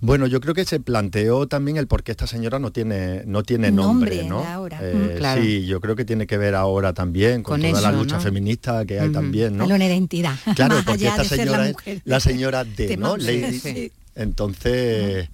[0.00, 3.42] Bueno, yo creo que se planteó también el por qué esta señora no tiene, no
[3.42, 4.44] tiene nombre, ¿no?
[4.44, 4.78] ahora.
[4.82, 5.42] Eh, Mm, claro.
[5.42, 8.20] Sí, yo creo que tiene que ver ahora también con, Con toda la lucha ¿no?
[8.22, 9.64] feminista que hay también, ¿no?
[9.64, 10.34] Una identidad.
[10.56, 13.16] Claro, más porque esta señora la es la señora de ¿no?
[13.16, 13.92] Lady- Sí.
[14.14, 15.28] Entonces,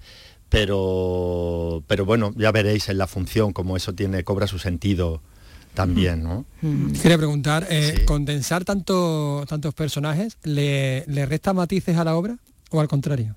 [0.49, 5.21] pero, pero bueno, ya veréis en la función cómo eso tiene, cobra su sentido
[5.73, 6.45] también, ¿no?
[7.01, 12.37] Quería preguntar, eh, ¿condensar tanto, tantos personajes le, le resta matices a la obra
[12.69, 13.35] o al contrario?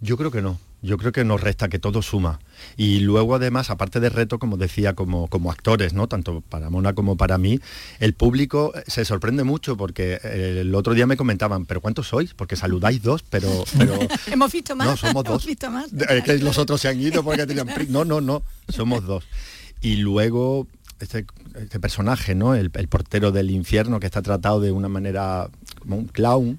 [0.00, 0.58] Yo creo que no.
[0.84, 2.40] Yo creo que nos resta, que todo suma.
[2.76, 6.08] Y luego además, aparte de reto, como decía, como, como actores, ¿no?
[6.08, 7.60] Tanto para Mona como para mí,
[8.00, 12.34] el público se sorprende mucho porque eh, el otro día me comentaban, ¿pero cuántos sois?
[12.34, 13.48] Porque saludáis dos, pero,
[13.78, 13.96] pero
[14.26, 14.88] Hemos visto más.
[14.88, 15.46] No, somos Hemos dos.
[15.46, 15.92] visto más.
[15.92, 19.22] es que los otros se han ido porque tenían No, no, no, somos dos.
[19.82, 20.66] Y luego
[21.02, 22.54] este, este personaje, ¿no?
[22.54, 26.58] El, el portero del infierno que está tratado de una manera como un clown.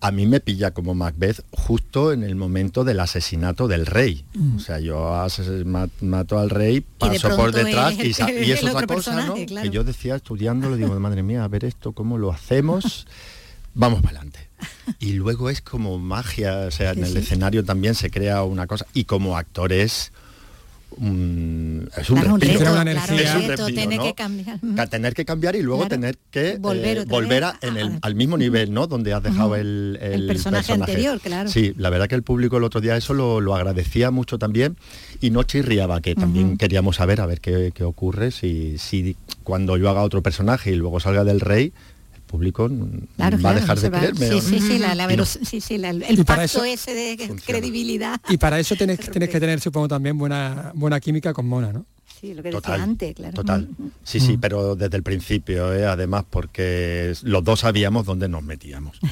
[0.00, 4.24] A mí me pilla como Macbeth justo en el momento del asesinato del rey.
[4.34, 4.56] Mm.
[4.56, 5.10] O sea, yo
[6.02, 9.34] mato al rey, Y de paso por detrás y, el- y es otro cosa, ¿no?
[9.46, 9.62] claro.
[9.62, 13.06] Que yo decía estudiando, le digo, madre mía, a ver esto, cómo lo hacemos,
[13.74, 14.48] vamos para adelante.
[14.98, 17.18] Y luego es como magia, o sea, en el sí.
[17.18, 18.86] escenario también se crea una cosa.
[18.92, 20.12] Y como actor es
[20.96, 21.00] es
[22.10, 22.60] un Claro, un respiro.
[22.60, 24.02] reto, Es un claro, un reto, respiro, tiene ¿no?
[24.04, 24.60] que cambiar.
[24.76, 25.90] Ca- tener que cambiar y luego Claro.
[25.90, 28.86] tener que Volver eh, volver a- en el- al mismo nivel, ¿no?
[28.86, 31.48] Donde has dejado el, El personaje anterior, claro.
[31.48, 34.76] Sí, la verdad que el público el otro día eso lo, lo agradecía mucho también
[35.20, 39.76] y no chirriaba, que también queríamos saber a ver qué, qué ocurre si, si cuando
[39.76, 41.72] yo haga otro personaje y luego salga del rey,
[42.34, 42.68] público
[43.16, 44.28] Claro, va a dejar de creerme.
[44.28, 44.66] Sí, ¿o sí, no?
[44.66, 45.08] sí, la, la Y no.
[45.22, 48.20] veros- sí, sí, la- el pacto eso- ese de credibilidad.
[48.28, 51.86] Y para eso tienes, tienes que tener, supongo, también buena, buena química con Mona, ¿no?
[52.24, 53.34] Sí, lo que Total, decía antes, claro.
[53.34, 53.68] Total.
[53.76, 53.88] Mm.
[54.02, 55.84] Sí, sí, pero desde el principio, ¿eh?
[55.84, 58.98] además, porque los dos sabíamos dónde nos metíamos.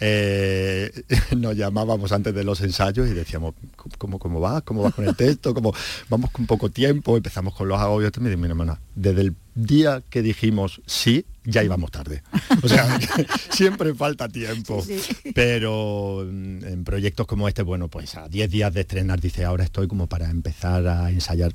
[0.00, 0.90] Eh,
[1.36, 3.54] nos llamábamos antes de los ensayos y decíamos,
[3.96, 4.62] ¿cómo, cómo vas?
[4.62, 5.54] ¿Cómo vas con el texto?
[5.54, 5.72] ¿Cómo
[6.08, 7.16] vamos con poco tiempo?
[7.16, 8.12] Empezamos con los agobios.
[8.16, 12.22] Y me dice, mira, hermana, desde el día que dijimos sí, ya íbamos tarde.
[12.62, 12.98] O sea,
[13.50, 14.82] siempre falta tiempo.
[14.82, 15.32] Sí, sí.
[15.34, 19.64] Pero mm, en proyectos como este, bueno, pues a 10 días de estrenar, dice, ahora
[19.64, 21.52] estoy como para empezar a ensayar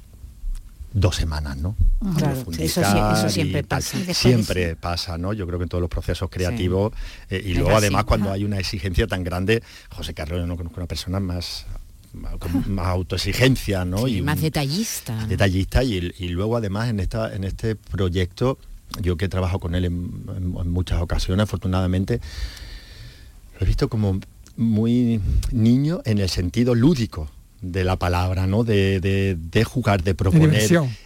[0.93, 1.75] dos semanas, ¿no?
[2.17, 2.81] Claro, eso
[3.29, 3.97] siempre pasa.
[4.13, 5.33] Siempre pasa, ¿no?
[5.33, 6.93] Yo creo que en todos los procesos creativos
[7.29, 7.85] eh, y Es luego así.
[7.85, 11.65] además cuando hay una exigencia tan grande, José Carlos no conozco una persona más
[12.13, 14.07] más- con más autoexigencia, ¿no?
[14.07, 15.15] Sí, y más un- detallista.
[15.15, 15.27] ¿no?
[15.27, 18.57] detallista y, y luego además en esta en este proyecto
[18.99, 22.19] yo que trabajo con él en, en- en muchas ocasiones afortunadamente
[23.59, 24.19] lo he visto como
[24.57, 25.21] muy
[25.51, 27.29] niño en el sentido lúdico
[27.61, 30.51] de la palabra no de, de- de jugar de proponer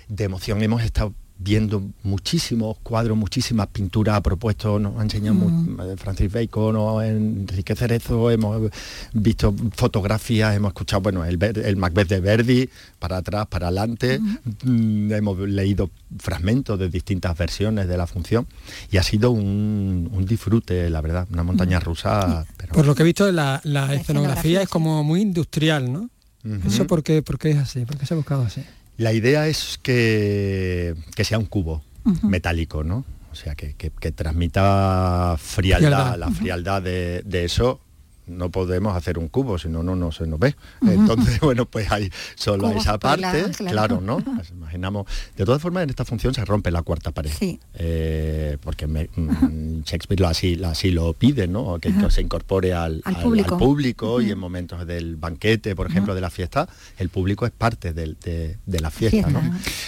[0.10, 0.62] de emoción.
[0.63, 6.32] hemos estado viendo muchísimos cuadros, muchísimas pinturas, ha propuesto, nos ha enseñado mu- eh, Francis
[6.32, 8.72] Bacon o Enrique Cerezo, hemos
[9.12, 14.20] visto fotografías, hemos escuchado, bueno, el, el Macbeth de Verdi, para atrás, para adelante,
[14.63, 15.89] Mm, hemos leído
[16.20, 18.48] fragmentos de distintas versiones de la función
[18.92, 22.46] y ha sido un, un disfrute, la verdad, una montaña rusa.
[22.56, 26.10] pero- Por lo que he visto, la, la escenografía escenografía, es como muy industrial, ¿no?
[26.67, 27.86] ¿Eso por qué, por qué es así?
[27.86, 28.63] ¿Por qué se ha buscado así?
[28.97, 31.82] La idea es que, que sea un cubo
[32.23, 33.06] metálico, ¿no?
[33.32, 36.17] O sea, que, que- que transmita frialdad, Frialdad.
[36.19, 37.79] la frialdad de, de eso.
[38.26, 40.56] No podemos hacer un cubo, si no, no, no se nos ve.
[40.82, 43.22] Entonces, bueno, pues hay solo esa parte,
[43.58, 43.72] claro.
[43.98, 44.20] claro, ¿no?
[44.20, 45.08] Nos imaginamos.
[45.36, 47.32] De todas formas, en esta función se rompe la cuarta pared.
[47.38, 47.60] Sí.
[47.76, 51.80] Eh, porque me- mm, Shakespeare lo así, lo- así lo pide, ¿no?
[51.80, 53.56] Que, se incorpore al, Al al- público.
[53.56, 57.52] al público y en momentos del banquete, por ejemplo, de la fiesta, el público es
[57.52, 59.42] parte del- de, de la fiesta, ¿no?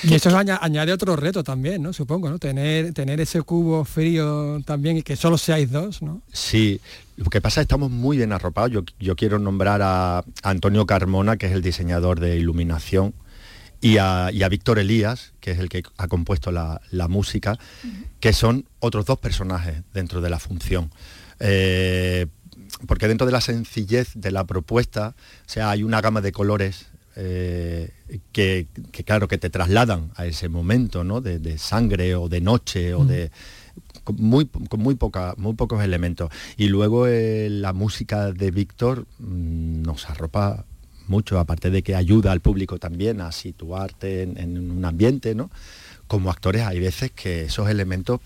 [0.03, 1.93] Y eso aña- añade otro reto también, ¿no?
[1.93, 2.37] Supongo, ¿no?
[2.39, 6.21] Tener, tener ese cubo frío también y que solo seáis dos, ¿no?
[6.31, 6.79] Sí,
[7.15, 8.71] lo que pasa es que estamos muy bien arropados.
[8.71, 13.13] Yo, yo quiero nombrar a, Antonio Carmona, que es el diseñador de iluminación,
[13.81, 17.57] y a, y a Víctor Elías, que es el que ha compuesto la, la música,
[18.19, 20.91] que son otros dos personajes dentro de la función.
[21.39, 22.27] Eh,
[22.87, 26.87] porque dentro de la sencillez de la propuesta, o sea, hay una gama de colores
[27.15, 27.91] eh,
[28.31, 31.21] que, que, claro, que te trasladan a ese momento, ¿no?
[31.21, 33.31] De, de sangre o de noche o de
[34.05, 36.31] con muy, con muy, poca, muy pocos elementos.
[36.55, 40.63] Y luego eh, la música de Víctor mm, nos arropa
[41.07, 45.51] mucho, aparte de que ayuda al público también a situarte en, en un ambiente, ¿no?
[46.07, 48.21] Como actores hay veces que esos elementos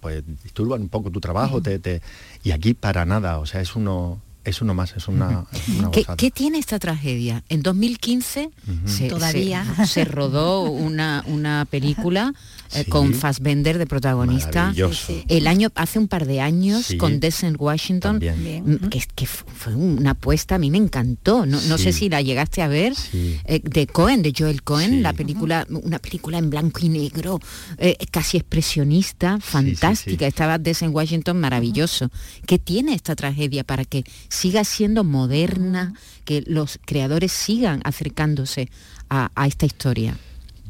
[0.00, 2.00] pues disturban un poco tu trabajo, te, te-
[2.44, 5.90] y aquí para nada, o sea, es uno es uno más, es una, es una
[5.90, 7.44] ¿Qué, tiene esta tragedia?
[7.48, 8.50] En 2015
[8.86, 9.64] se, Todavía.
[9.78, 12.32] se- se rodó una, una película
[12.74, 12.90] eh, Sí.
[12.90, 14.60] con Fassbender de protagonista.
[14.66, 15.06] Maravilloso.
[15.06, 15.24] Sí, sí.
[15.28, 16.96] El año, hace un par de años, Sí.
[16.96, 21.44] con Denzel Washington, mm, que, que fu- fue una apuesta, a mí me encantó.
[21.46, 25.12] No, no sé si la llegaste a ver, eh, de Cohen, de Joel Cohen, la
[25.12, 27.40] película, una película en blanco y negro,
[27.78, 30.26] eh, casi expresionista, fantástica.
[30.26, 32.10] Estaba Denzel Washington maravilloso.
[32.46, 38.68] ¿Qué tiene esta tragedia para que siga siendo moderna, que los creadores sigan acercándose
[39.10, 40.16] a, a esta historia?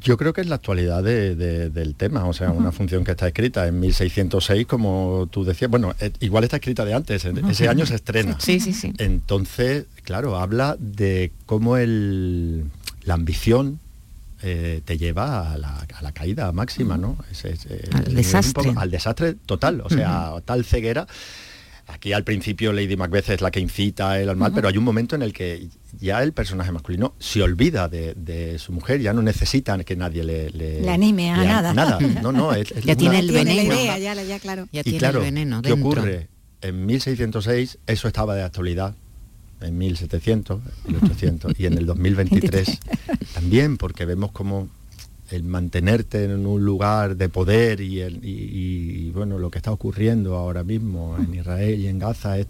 [0.03, 3.13] Yo creo que es la actualidad de- de- del tema, o sea, una función que
[3.13, 7.39] está escrita en 1606, como tú decías, bueno, eh, igual está escrita de antes, en-
[7.49, 8.37] ese año se estrena.
[8.41, 8.93] Sí, sí, sí.
[8.99, 12.65] Entonces, claro, habla de cómo el,
[13.05, 13.79] la ambición
[14.43, 17.17] eh, te lleva a la, a la caída máxima, ¿no?
[17.31, 18.71] Es- es, eh, Al desastre.
[18.71, 21.07] poco- al desastre total, o sea, tal ceguera.
[21.89, 24.85] Aquí al principio Lady Macbeth es la que incita él al mal, pero hay un
[24.85, 25.69] momento en el que
[26.01, 30.23] ya el personaje masculino se olvida de, de su mujer, ya no necesita que nadie
[30.25, 31.75] le, le, Le anime a le nada.
[31.75, 33.75] Nada, no, no, es, es Ya tiene una- el Tiene la veneno.
[33.75, 34.69] idea, ya, la- ya, claro.
[34.73, 35.87] Ya y tiene claro, el veneno ¿qué dentro.
[35.91, 36.29] ocurre?
[36.61, 38.95] En 1606 eso estaba de actualidad,
[39.61, 42.79] en 1700, 1800 y en el 2023
[43.35, 44.69] también, porque vemos como
[45.33, 49.73] el mantenerte en un lugar de poder y, el- y- y, bueno, lo que está
[49.73, 52.47] ocurriendo ahora mismo en Israel y en Gaza es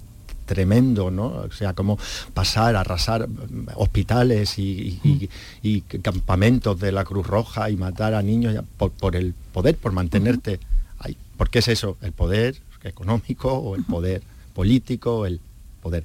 [0.47, 1.26] tremendo, ¿no?
[1.26, 1.99] O sea, como
[2.35, 5.30] pasar, arrasar mm, hospitales y, y-
[5.62, 8.62] y campamentos de la Cruz Roja y matar a niños
[8.99, 10.59] por el poder, por mantenerte
[10.99, 11.16] ahí.
[11.37, 11.97] ¿Por qué es eso?
[12.03, 14.22] El poder económico o el poder
[14.55, 15.41] político, el
[15.80, 16.03] poder.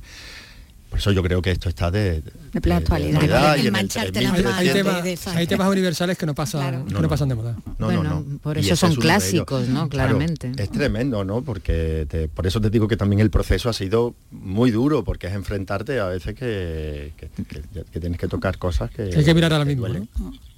[0.90, 2.22] Por eso yo creo que esto está de,
[2.54, 3.58] De plena actualidad.
[3.58, 4.74] y en mancharte Hay 1300.
[4.74, 7.10] temas, de esa- hay temas universales que no pasan, que No, no, no.
[7.10, 7.56] pasan de moda.
[7.78, 8.38] No, Bueno, no, no.
[8.40, 9.90] por eso son es de clásicos, ¿no?
[9.90, 10.52] Claro, Claramente.
[10.58, 11.42] es tremendo, ¿no?
[11.42, 15.28] Porque te- por eso te digo que también el proceso ha sido muy duro, porque
[15.28, 19.04] es enfrentarte a veces que, que- que- que tienes que tocar cosas que...
[19.16, 20.10] Hay que mirar te abismo, duelen.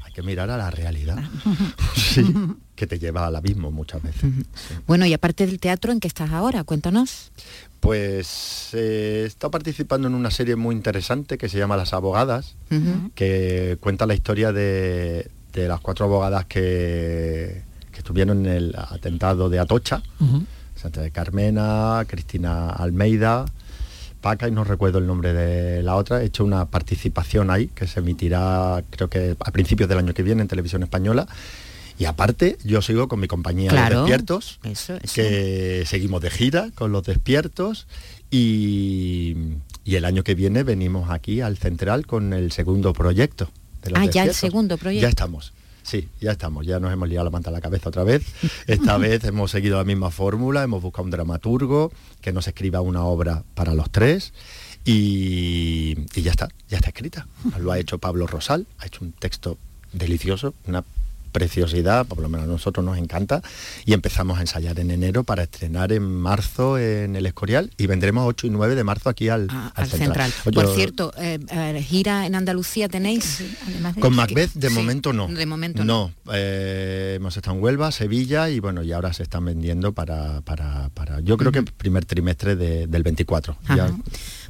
[0.06, 1.18] Hay que mirar a la realidad.
[1.96, 2.24] sí,
[2.76, 4.32] que te lleva al abismo muchas veces.
[4.88, 6.64] Bueno, y aparte del teatro, ¿en qué estás ahora?
[6.64, 7.32] Cuéntanos.
[7.80, 12.56] Pues eh, he estado participando en una serie muy interesante que se llama Las Abogadas,
[13.16, 19.50] que cuenta la historia de, de las cuatro abogadas que, que estuvieron en el atentado
[19.50, 20.04] de Atocha,
[20.76, 23.46] Santa de Carmena, Cristina Almeida,
[24.22, 26.22] Paca y no recuerdo el nombre de la otra.
[26.22, 30.24] He hecho una participación ahí que se emitirá creo que a principios del año que
[30.24, 31.28] viene en televisión española.
[32.00, 35.14] Y aparte, yo sigo con mi compañía Claro, Los Despiertos, eso, eso.
[35.16, 37.88] que seguimos de gira con Los Despiertos
[38.32, 39.36] y,
[39.84, 43.52] y el año que viene venimos aquí al Central con el segundo proyecto.
[43.84, 45.04] de Los Ah, ya el segundo proyecto.
[45.04, 45.52] Ya estamos.
[45.84, 48.24] Sí, ya estamos, ya nos hemos liado la manta a la cabeza otra vez.
[48.68, 51.92] Esta vez hemos seguido la misma fórmula, hemos buscado un dramaturgo
[52.22, 54.32] que nos escriba una obra para los tres
[54.86, 57.28] y, y ya está, ya está escrita.
[57.60, 59.58] Lo ha hecho Pablo Rosal, ha hecho un texto
[59.92, 60.84] delicioso, una
[61.30, 63.42] preciosidad, por lo menos a nosotros nos encanta,
[63.86, 68.26] y empezamos a ensayar en enero para estrenar en marzo en el Escorial y vendremos
[68.28, 70.32] 8 y 9 de marzo aquí al, al Al central.
[70.46, 73.40] Oye, Por cierto, eh, eh, gira en Andalucía tenéis.
[73.40, 75.28] De- Con Macbeth de Sí, momento no.
[75.28, 76.12] De momento no.
[76.26, 76.34] no.
[76.34, 80.90] eh, hemos estado en Huelva, Sevilla y bueno, y ahora se están vendiendo para, para,
[80.94, 83.58] para yo creo que primer trimestre de- del 24.
[83.76, 83.98] Ya- Ajá.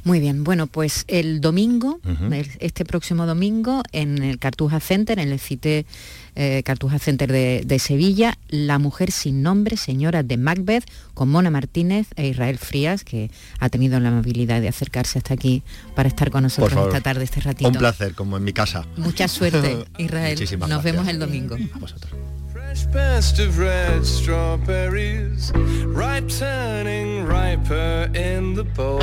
[0.04, 2.00] Muy bien, bueno, pues el domingo,
[2.58, 5.84] este próximo domingo, en el Cartuja Center, en el CITE
[6.36, 10.84] eh, Cartuja Center de, de Sevilla, La mujer sin nombre, señora de Macbeth,
[11.14, 15.62] con Mona Martínez e Israel Frías, que ha tenido la amabilidad de acercarse hasta aquí
[15.94, 16.88] para estar con nosotros favor.
[16.88, 17.68] esta tarde, este ratito.
[17.68, 18.86] Un placer, como en mi casa.
[18.96, 20.34] Mucha suerte, Israel.
[20.34, 20.94] Muchísimas Nos gracias.
[20.94, 21.56] vemos el domingo.
[22.70, 25.50] Fresh best of red strawberries,
[25.86, 29.00] ripe turning riper in the bowl.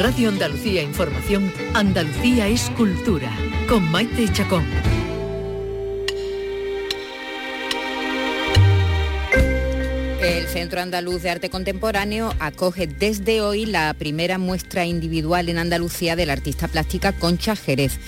[0.00, 3.30] Radio Andalucía Información, Andalucía es cultura,
[3.68, 4.64] con Maite Chacón.
[10.22, 16.16] El Centro Andaluz de Arte Contemporáneo acoge desde hoy la primera muestra individual en Andalucía
[16.16, 17.98] de la artista plástica Concha Jerez.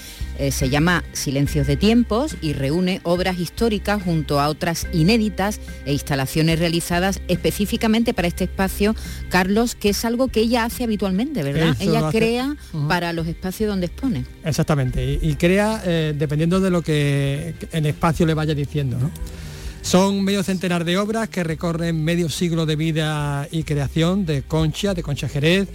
[0.42, 5.92] Eh, se llama Silencios de Tiempos y reúne obras históricas junto a otras inéditas e
[5.92, 8.96] instalaciones realizadas específicamente para este espacio,
[9.28, 11.76] Carlos, que es algo que ella hace habitualmente, ¿verdad?
[11.78, 12.56] Eso ella crea
[12.88, 14.24] para los espacios donde expone.
[14.44, 18.98] Exactamente, y, y crea eh, dependiendo de lo que el espacio le vaya diciendo.
[18.98, 19.12] ¿no?
[19.82, 24.92] Son medio centenar de obras que recorren medio siglo de vida y creación de Concha,
[24.94, 25.68] de Concha Jerez.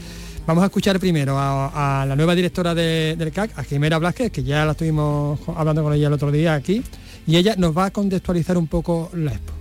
[0.48, 4.44] Vamos a escuchar primero a, la nueva directora de- del CAC, a Jimena Blasquez, que
[4.44, 6.82] ya la estuvimos hablando con ella el otro día aquí,
[7.28, 9.52] y ella nos va a contextualizar un poco la expo.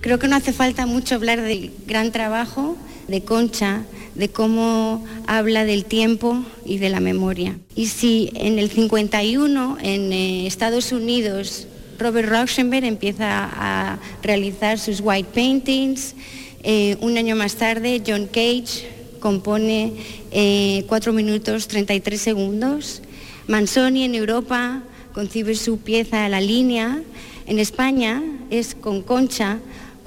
[0.00, 2.76] Creo que no hace falta mucho hablar del gran trabajo
[3.08, 3.82] de Concha,
[4.14, 7.56] de cómo habla del tiempo y de la memoria.
[7.74, 11.66] Y si en el 51 en eh, Estados Unidos
[11.98, 16.14] Robert Rauschenberg empieza a realizar sus white paintings,
[16.62, 19.92] eh, un año más tarde John Cage compone
[20.30, 23.02] eh, 4 minutos 33 segundos,
[23.46, 27.02] Manzoni en Europa concibe su pieza la línea,
[27.46, 29.58] en España es con Concha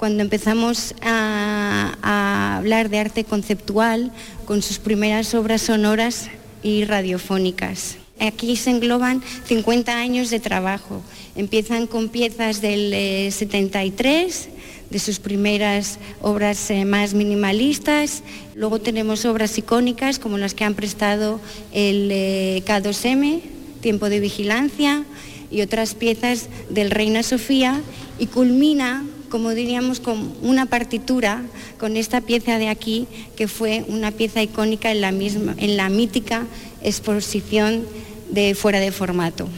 [0.02, 4.10] cuando empezamos a, hablar de arte conceptual
[4.46, 6.28] con sus primeras obras sonoras
[6.62, 7.98] y radiofónicas.
[8.18, 11.02] Aquí se engloban 50 años de trabajo.
[11.36, 14.48] Empiezan con piezas del eh, 73,
[14.92, 18.22] de sus primeras obras eh, más minimalistas.
[18.54, 21.40] Luego tenemos obras icónicas como las que han prestado
[21.72, 23.40] el eh, K2M,
[23.80, 25.04] Tiempo de Vigilancia,
[25.50, 27.80] y otras piezas del Reina Sofía
[28.18, 31.42] y culmina, como diríamos, con una partitura,
[31.78, 35.88] con esta pieza de aquí, que fue una pieza icónica en la, misma, en la
[35.88, 36.46] mítica
[36.82, 37.86] exposición
[38.30, 39.48] de fuera de formato.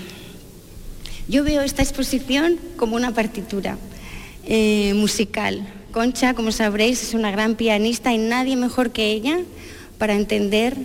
[1.27, 3.79] Yo veo esta exposición como una partitura
[4.47, 5.67] eh, musical.
[5.93, 9.39] Concha, como sabréis, es una gran pianista y nadie mejor que ella
[9.99, 10.77] para entender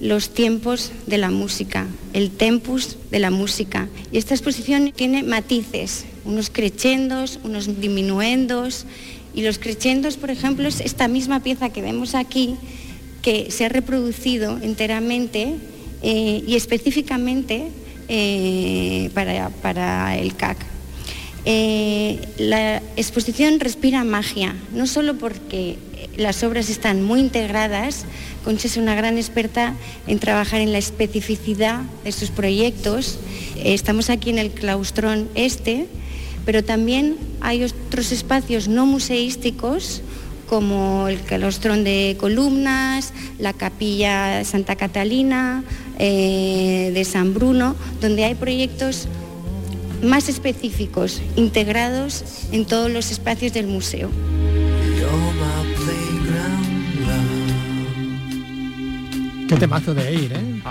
[0.00, 3.88] los tiempos de la música, el tempus de la música.
[4.12, 8.86] Y esta exposición tiene matices, unos crescendos, unos diminuendos.
[9.34, 12.56] Y los crescendos, por ejemplo, es esta misma pieza que vemos aquí,
[13.22, 15.54] que se ha reproducido enteramente
[16.02, 17.68] eh, y específicamente
[18.08, 20.77] eh, para, para el CAC.
[21.44, 25.78] Eh, la exposición respira magia, no solo porque
[26.16, 28.04] las obras están muy integradas,
[28.44, 29.74] Concha es una gran experta
[30.06, 33.18] en trabajar en la especificidad de sus proyectos.
[33.56, 35.86] Eh, Estamos aquí en el claustrón este,
[36.44, 40.02] pero también hay otros espacios no museísticos
[40.48, 45.62] como el claustrón de columnas, la capilla Santa Catalina
[45.98, 49.08] eh, de San Bruno, donde hay proyectos
[50.02, 54.10] más específicos, integrados en todos los espacios del museo.
[59.48, 60.62] Qué temazo de ir, ¿eh?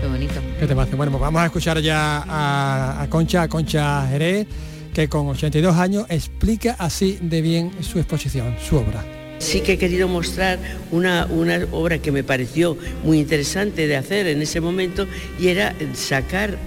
[0.00, 0.34] qué bonito.
[0.58, 0.96] Qué temazo.
[0.96, 4.46] Bueno, pues vamos a escuchar ya a, a Concha, a Concha Jerez,
[4.94, 9.04] que con 82 años explica así de bien su exposición, su obra.
[9.38, 10.58] Sí que he querido mostrar
[10.90, 15.06] una, una obra que me pareció muy interesante de hacer en ese momento
[15.38, 16.58] y era sacar,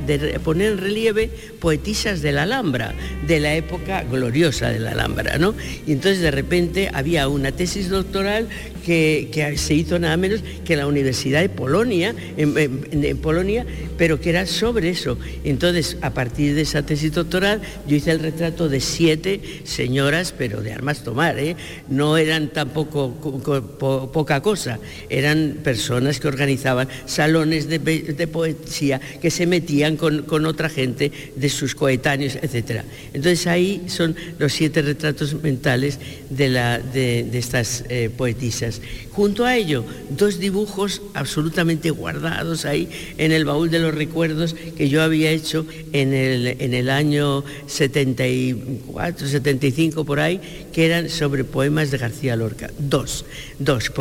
[0.43, 2.93] poner en relieve poetisas de la Alhambra,
[3.28, 5.55] de la época gloriosa de la Alhambra, ¿no?
[5.88, 8.47] Y entonces de repente había una tesis doctoral
[8.86, 13.65] que, que se hizo nada menos que la Universidad de Polonia, en, Polonia,
[13.97, 15.17] pero que era sobre eso.
[15.43, 20.61] Entonces, a partir de esa tesis doctoral, yo hice el retrato de siete señoras, pero
[20.61, 21.55] de armas tomar, ¿eh?
[21.89, 24.80] No eran poca cosa,
[25.10, 27.80] eran personas que organizaban salones de,
[28.28, 32.84] poesía, que se metían con, otra gente de sus coetáneos, etc.
[33.14, 35.99] Entonces ahí son los siete retratos mentales
[36.30, 38.82] de, la, de, de estas eh, poetisas.
[39.12, 44.88] Junto a ello, dos dibujos absolutamente guardados ahí en el baúl de los recuerdos que
[44.88, 50.39] yo había hecho en el, en el año 74, 75 por ahí,
[50.72, 52.49] que eran sobre poemas de García Lorca.
[52.78, 53.26] Dos,
[53.60, 53.91] dos.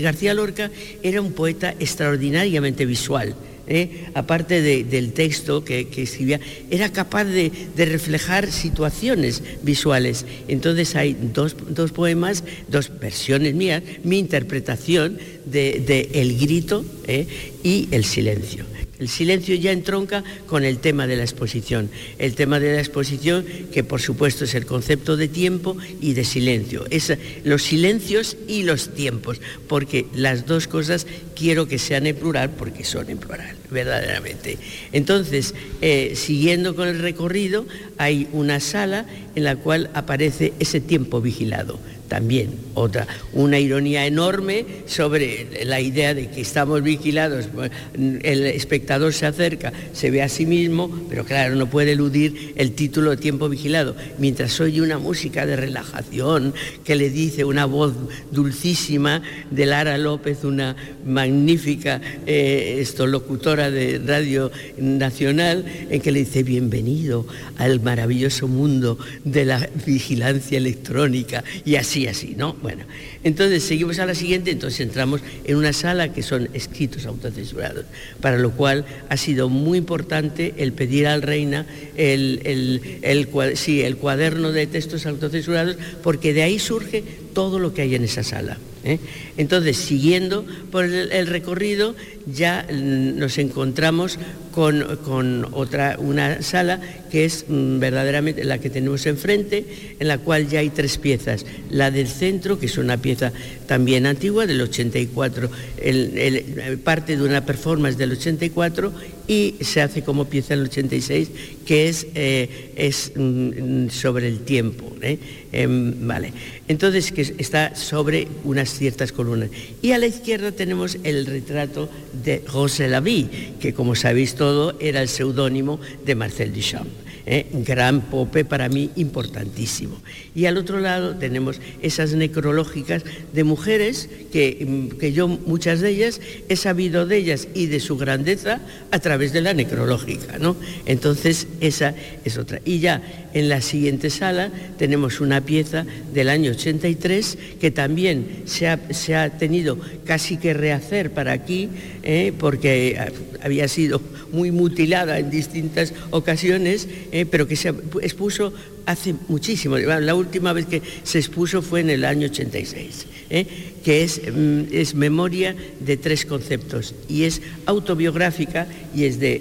[0.00, 0.70] García Lorca
[1.02, 3.34] era un poeta extraordinariamente visual.
[3.68, 4.06] ¿eh?
[4.14, 10.26] aparte de- del texto que, que escribía, era capaz de, de reflejar situaciones visuales.
[10.48, 17.26] Entonces hay dos, dos poemas, dos versiones mías, mi interpretación de, El grito ¿eh?
[17.62, 18.64] y El silencio.
[19.02, 21.90] El silencio ya entronca con el tema de la exposición.
[22.20, 26.24] El tema de la exposición, que por supuesto es el concepto de tiempo y de
[26.24, 26.84] silencio.
[26.88, 27.12] Es
[27.42, 32.84] los silencios y los tiempos, porque las dos cosas quiero que sean en plural, porque
[32.84, 34.56] son en plural, verdaderamente.
[34.92, 37.66] Entonces, eh, siguiendo con el recorrido,
[37.98, 41.80] hay una sala en la cual aparece ese tiempo vigilado
[42.12, 47.48] también otra, una ironía enorme sobre la idea de que estamos vigilados,
[47.94, 52.72] el espectador se acerca, se ve a sí mismo, pero claro, no puede eludir el
[52.72, 56.52] título de tiempo vigilado, mientras oye una música de relajación
[56.84, 57.94] que le dice una voz
[58.30, 66.42] dulcísima de Lara López, una magnífica eh, locutora de Radio Nacional, en que le dice
[66.42, 72.54] bienvenido al maravilloso mundo de la vigilancia electrónica y así, así, ¿no?
[72.62, 72.84] Bueno,
[73.24, 77.84] entonces seguimos a la siguiente, entonces entramos en una sala que son escritos autocensurados,
[78.20, 83.82] para lo cual ha sido muy importante el pedir al Reina el, el- el sí,
[83.82, 88.22] el cuaderno de textos autocensurados, porque de ahí surge todo lo que hay en esa
[88.22, 88.58] sala.
[88.84, 88.98] ¿eh?
[89.36, 91.94] Entonces, siguiendo por el recorrido,
[92.26, 94.18] ya mm, nos encontramos
[94.52, 99.64] con, con otra, una sala que es mm, verdaderamente la que tenemos enfrente,
[99.98, 101.44] en la cual ya hay tres piezas.
[101.70, 103.32] La del centro, que es una pieza
[103.66, 105.50] también antigua, del 84,
[105.82, 108.92] el- el- parte de una performance del 84
[109.28, 111.28] y se hace como pieza en el 86,
[111.64, 114.92] que es, eh, es mm, sobre el tiempo.
[115.00, 115.18] ¿eh?
[115.52, 116.32] Em, vale.
[116.68, 119.50] Entonces, que está sobre unas ciertas columnas.
[119.82, 125.02] Y a la izquierda tenemos el retrato de José Lavie, que como sabéis todo era
[125.02, 126.88] el seudónimo de Marcel Duchamp.
[127.26, 127.46] ¿eh?
[127.52, 130.00] Gran pope para mí importantísimo.
[130.34, 135.90] Y al otro lado tenemos esas necrológicas de mujeres que, mm, que yo muchas de
[135.90, 138.60] ellas he sabido de ellas y de su grandeza
[138.90, 140.38] a través de la necrológica.
[140.38, 140.56] ¿no?
[140.86, 141.94] Entonces esa
[142.24, 142.60] es otra.
[142.64, 143.02] Y ya
[143.34, 149.78] en la siguiente sala tenemos una pieza del año 83 que también se ha, tenido
[150.04, 151.68] casi que rehacer para aquí
[152.02, 152.32] ¿eh?
[152.38, 152.98] porque
[153.42, 154.00] había sido
[154.32, 157.68] muy mutilada en distintas ocasiones, eh, pero que se
[158.00, 158.52] expuso
[158.86, 159.76] hace muchísimo.
[159.78, 163.46] La última vez que se expuso fue en el año 86, ¿eh?
[163.84, 169.40] que es, mm, es memoria de tres conceptos y es autobiográfica y es de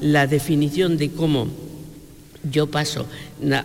[0.00, 1.67] la definición de cómo
[2.50, 3.06] yo paso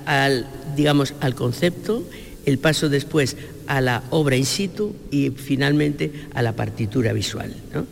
[0.05, 2.03] al, digamos, al concepto,
[2.45, 7.53] el paso después a la obra in situ y finalmente a la partitura visual.
[7.73, 7.85] ¿no?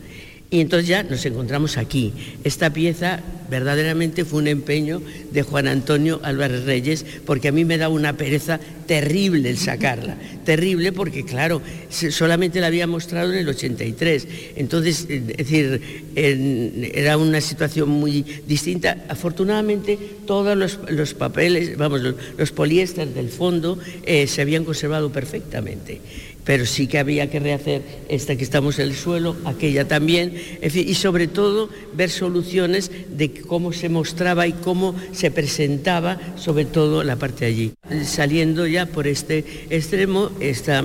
[0.52, 2.12] Y entonces ya nos encontramos aquí.
[2.44, 5.00] Esta pieza verdaderamente fue un empeño
[5.30, 10.16] de Juan Antonio Álvarez Reyes, porque a mí me da una pereza terrible el sacarla.
[10.44, 14.28] Terrible porque, claro, solamente la había mostrado en el 83.
[14.56, 15.80] Entonces, eh, es decir,
[16.16, 19.04] en- era una situación muy distinta.
[19.08, 25.10] Afortunadamente, todos los, los papeles, vamos, los, los poliéster del fondo eh, se habían conservado
[25.10, 26.00] perfectamente
[26.44, 30.94] pero sí que había que rehacer esta que estamos en el suelo, aquella también, y
[30.94, 37.16] sobre todo ver soluciones de cómo se mostraba y cómo se presentaba, sobre todo la
[37.16, 37.72] parte de allí.
[38.04, 40.84] Saliendo ya por este extremo está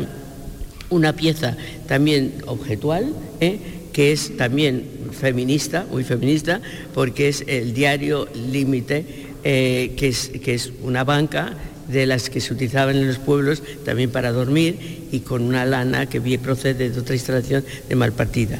[0.90, 3.60] una pieza también objetual, ¿eh?
[3.92, 6.62] que es también feminista, muy feminista,
[6.94, 9.06] porque es el diario Límite,
[9.44, 11.56] eh, que, es, que es una banca
[11.88, 16.08] de las que se utilizaban en los pueblos también para dormir y con una lana
[16.08, 18.60] que procede de otra instalación de Malpartida.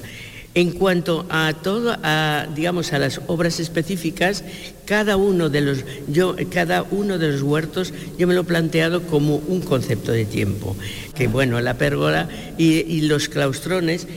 [0.58, 4.44] En cuanto a todo, a, digamos, a las obras específicas,
[4.86, 9.04] cada uno de los, yo, cada uno de los huertos yo me lo he planteado
[9.04, 10.76] como un concepto de tiempo.
[11.14, 14.08] Que bueno, la pérgola y, los claustrones,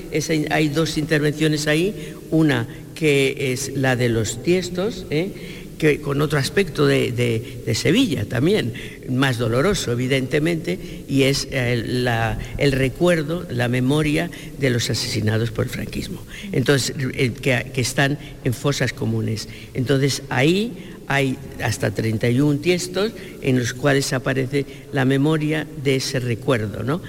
[0.51, 5.60] hay dos intervenciones ahí, una que es la de los tiestos, ¿eh?
[5.81, 8.75] Que con otro aspecto de, de- Sevilla también,
[9.09, 10.79] más doloroso evidentemente,
[11.09, 16.23] y es eh, la- el recuerdo, la memoria de los asesinados por el franquismo.
[16.53, 19.49] Entonces, eh, que, que están en fosas comunes.
[19.73, 20.73] Entonces, ahí
[21.07, 27.01] hay hasta 31 tiestos en los cuales aparece la memoria de ese recuerdo, ¿no?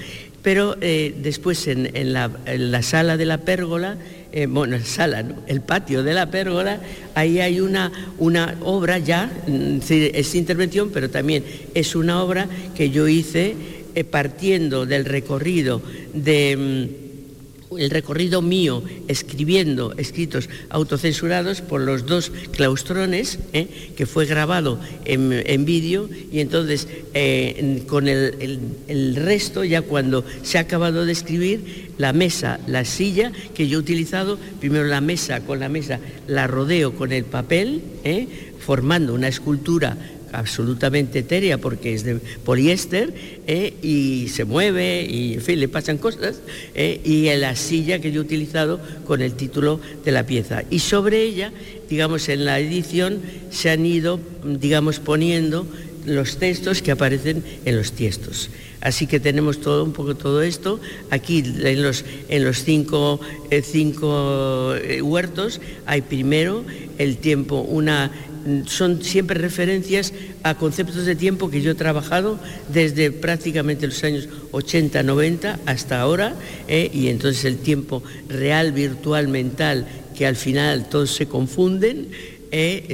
[0.43, 3.97] Pero eh, después en, en la, en la sala de la pérgola,
[4.32, 6.80] eh, bueno, sala, el patio de la pérgola,
[7.16, 12.90] ahí hay una, una obra ya, mm, es intervención, pero también es una obra que
[12.90, 13.56] yo hice
[13.94, 15.82] eh, partiendo del recorrido
[16.14, 17.10] de...
[17.78, 23.91] el recorrido mío escribiendo escritos autocensurados por los dos claustrones, ¿eh?
[23.95, 29.82] que fue grabado en, en vídeo, y entonces eh, con el, el- el resto, ya
[29.82, 34.86] cuando se ha acabado de escribir, la mesa, la silla que yo he utilizado, primero
[34.86, 38.28] la mesa, con la mesa la rodeo con el papel, ¿eh?
[38.59, 39.97] formando una escultura
[40.32, 43.14] absolutamente etérea porque es de poliéster
[43.48, 43.74] ¿eh?
[43.82, 46.40] y se mueve y en fin le pasan cosas
[46.76, 47.02] ¿eh?
[47.04, 50.80] y en la silla que yo he utilizado con el título de la pieza y
[50.80, 51.52] sobre ella
[51.90, 55.68] digamos en la edición se han ido digamos poniendo
[56.06, 58.50] los textos que aparecen en los tiestos.
[58.82, 60.80] Así que tenemos todo un poco todo esto.
[61.12, 63.20] Aquí en los, en los cinco,
[63.52, 64.74] eh, cinco
[65.04, 66.66] huertos hay primero
[66.98, 68.12] el tiempo, una
[68.66, 70.14] son siempre referencias
[70.44, 72.39] a conceptos de tiempo que yo he trabajado
[72.72, 76.36] desde prácticamente los años 80, 90 hasta ahora,
[76.68, 79.86] eh, y entonces el tiempo real, virtual, mental,
[80.18, 82.10] que al final todos se confunden,
[82.52, 82.86] eh,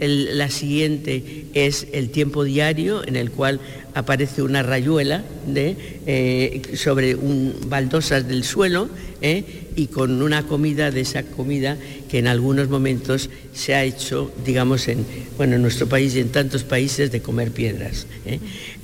[0.00, 3.60] eh, la siguiente es el tiempo diario en el cual
[3.94, 5.22] aparece una rayuela
[5.54, 8.88] eh, sobre un, baldosas del suelo
[9.20, 9.44] eh,
[9.76, 11.76] y con una comida de esa comida
[12.10, 15.04] que en algunos momentos se ha hecho, digamos, en,
[15.36, 18.06] bueno, en nuestro país y en tantos países de comer piedras.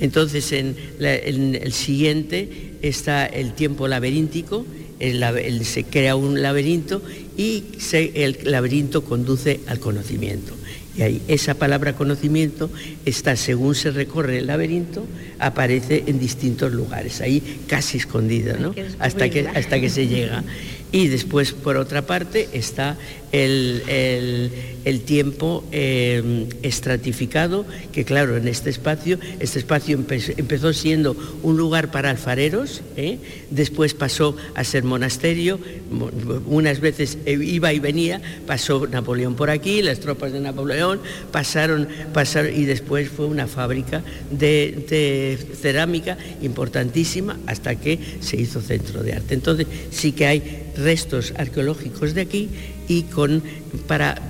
[0.01, 4.67] Entonces, en, el siguiente está el tiempo laberíntico,
[4.99, 7.03] se crea un laberinto
[7.37, 10.55] y se- el laberinto conduce al conocimiento.
[10.97, 12.71] Y ahí esa palabra conocimiento
[13.05, 15.05] está, según se recorre el laberinto,
[15.39, 18.75] aparece en distintos lugares, ahí casi escondida, ¿no?
[18.99, 20.43] Hasta que, hasta que se llega.
[20.93, 22.97] Y después, por otra parte, está
[23.33, 24.51] el, el-
[24.87, 31.57] el tiempo eh, estratificado, que claro, en este espacio, este espacio empe- empezó siendo un
[31.57, 33.19] lugar para alfareros, ¿eh?
[33.51, 35.59] después pasó a ser monasterio,
[35.91, 36.09] mo-
[36.47, 41.01] unas veces eh, iba y venía, pasó Napoleón por aquí, las tropas de Napoleón
[41.33, 48.61] pasaron, pasaron y después fue una fábrica de, de cerámica importantísima hasta que se hizo
[48.61, 49.35] centro de arte.
[49.35, 52.49] Entonces sí que hay restos arqueológicos de aquí
[52.89, 53.43] y con
[53.87, 54.21] para,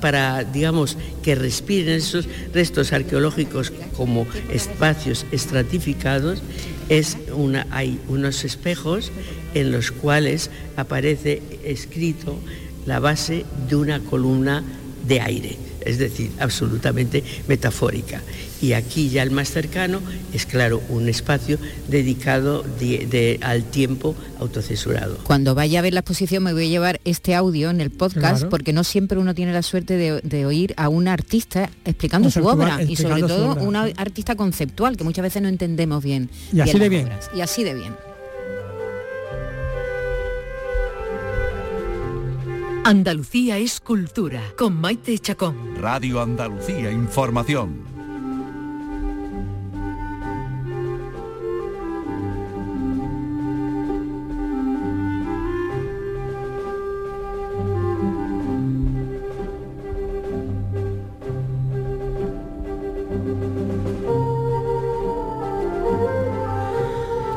[0.00, 6.42] para digamos que respiren esos restos arqueológicos como espacios estratificados
[6.88, 9.12] es una hay unos espejos
[9.54, 12.38] en los cuales aparece escrito
[12.86, 14.64] la base de una columna
[15.06, 18.20] de aire, es decir, absolutamente metafórica.
[18.62, 20.00] Y aquí ya el más cercano
[20.32, 21.58] es, claro, un espacio
[21.88, 25.16] dedicado de- de- al tiempo autocensurado.
[25.24, 28.38] Cuando vaya a ver la exposición me voy a llevar este audio en el podcast
[28.38, 28.48] Claro.
[28.50, 32.46] porque no siempre uno tiene la suerte de, de oír a un artista explicando su
[32.46, 36.30] obra y sobre todo una artista conceptual que muchas veces no entendemos bien.
[36.52, 37.06] Y así de bien.
[37.06, 37.30] obras.
[37.36, 37.94] Y así de bien.
[42.84, 45.56] Andalucía es cultura con Maite Chacón.
[45.80, 47.91] Radio Andalucía Información.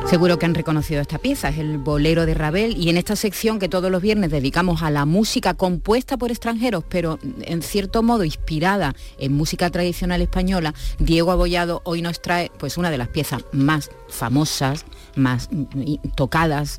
[0.08, 3.58] Seguro que han reconocido esta pieza, es el bolero de Ravel y en esta sección
[3.58, 8.22] que todos los viernes dedicamos a la música compuesta por extranjeros, pero en cierto modo
[8.22, 13.44] inspirada en música tradicional española, Diego Abollado hoy nos trae pues una de las piezas
[13.50, 14.86] más famosas,
[15.16, 16.78] más mm, tocadas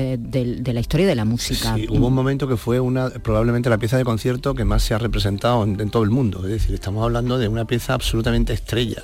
[0.00, 1.74] eh, de, la historia de la música.
[1.74, 4.94] Sí, hubo un momento que fue una probablemente la pieza de concierto que más se
[4.94, 6.38] ha representado en, en todo el mundo.
[6.44, 9.02] Es decir, estamos hablando de una pieza absolutamente estrella.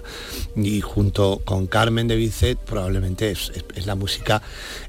[0.55, 4.41] Y junto con Carmen de Bizet probablemente es, es- es la música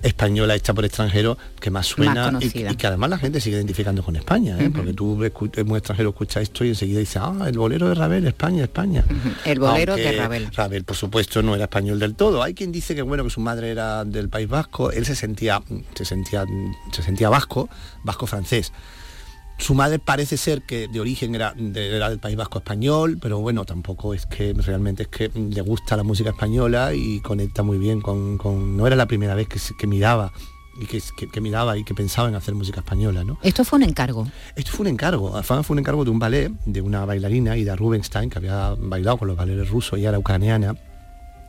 [0.03, 4.15] española hecha por extranjeros que más suena y, que además la gente sigue identificando con
[4.15, 4.57] España.
[4.59, 4.69] ¿eh?
[4.73, 8.27] Porque tú escu- un extranjero escucha esto y enseguida dice, ah, el bolero de Ravel,
[8.27, 9.03] España, España.
[9.43, 10.49] El bolero de Ravel.
[10.53, 12.43] Ravel, por supuesto, no era español del todo.
[12.43, 15.61] Hay quien dice que bueno, que su madre era del País Vasco, él se sentía,
[15.95, 16.45] se sentía,
[16.91, 17.69] se sentía vasco,
[18.03, 18.71] vasco francés.
[19.57, 23.39] Su madre parece ser que de origen era, de- era del País Vasco español, pero
[23.39, 27.77] bueno, tampoco es que realmente es que le gusta la música española y conecta muy
[27.77, 28.37] bien con.
[28.37, 30.33] con- no era la primera vez que, miraba
[30.77, 33.39] y que, que- que miraba y que pensaba en hacer música española, ¿no?
[33.43, 34.27] Esto fue un encargo.
[34.57, 37.77] Esto fue un encargo, Afán fue un encargo de un ballet, de una bailarina, Ida
[37.77, 40.75] Rubinstein, que había bailado con los bailares rusos, ella era ucraniana.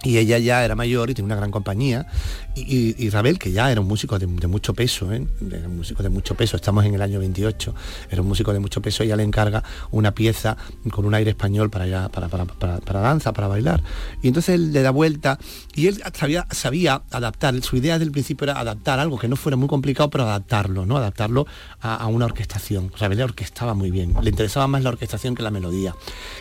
[0.07, 2.07] Y ella ya era mayor y tenía una gran compañía.
[2.54, 5.26] Y, y- Ravel, que ya era un músico de, mucho peso, ¿eh?
[5.40, 7.74] un músico de mucho peso, estamos en el año 28,
[8.11, 10.57] era un músico de mucho peso, ella le encarga una pieza
[10.90, 13.82] con un aire español para, allá, para, para, para- para danza, para bailar.
[14.22, 15.38] Y entonces él le da vuelta
[15.74, 19.34] y él sabía, sabía adaptar, su idea desde el principio era adaptar algo que no
[19.36, 20.96] fuera muy complicado, pero adaptarlo, ¿no?
[20.96, 21.46] Adaptarlo
[21.80, 22.92] a, una orquestación.
[22.98, 25.94] Ravel orquestaba muy bien, le interesaba más la orquestación que la melodía.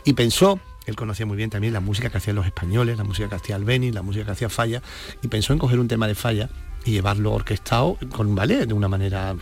[0.05, 3.29] Y pensó él conocía muy bien también la música que hacían los españoles, la música
[3.29, 4.81] que hacía Albeni, la música que hacía Falla,
[5.21, 6.49] y pensó en coger un tema de Falla
[6.85, 9.35] y llevarlo orquestado con un ballet de una manera.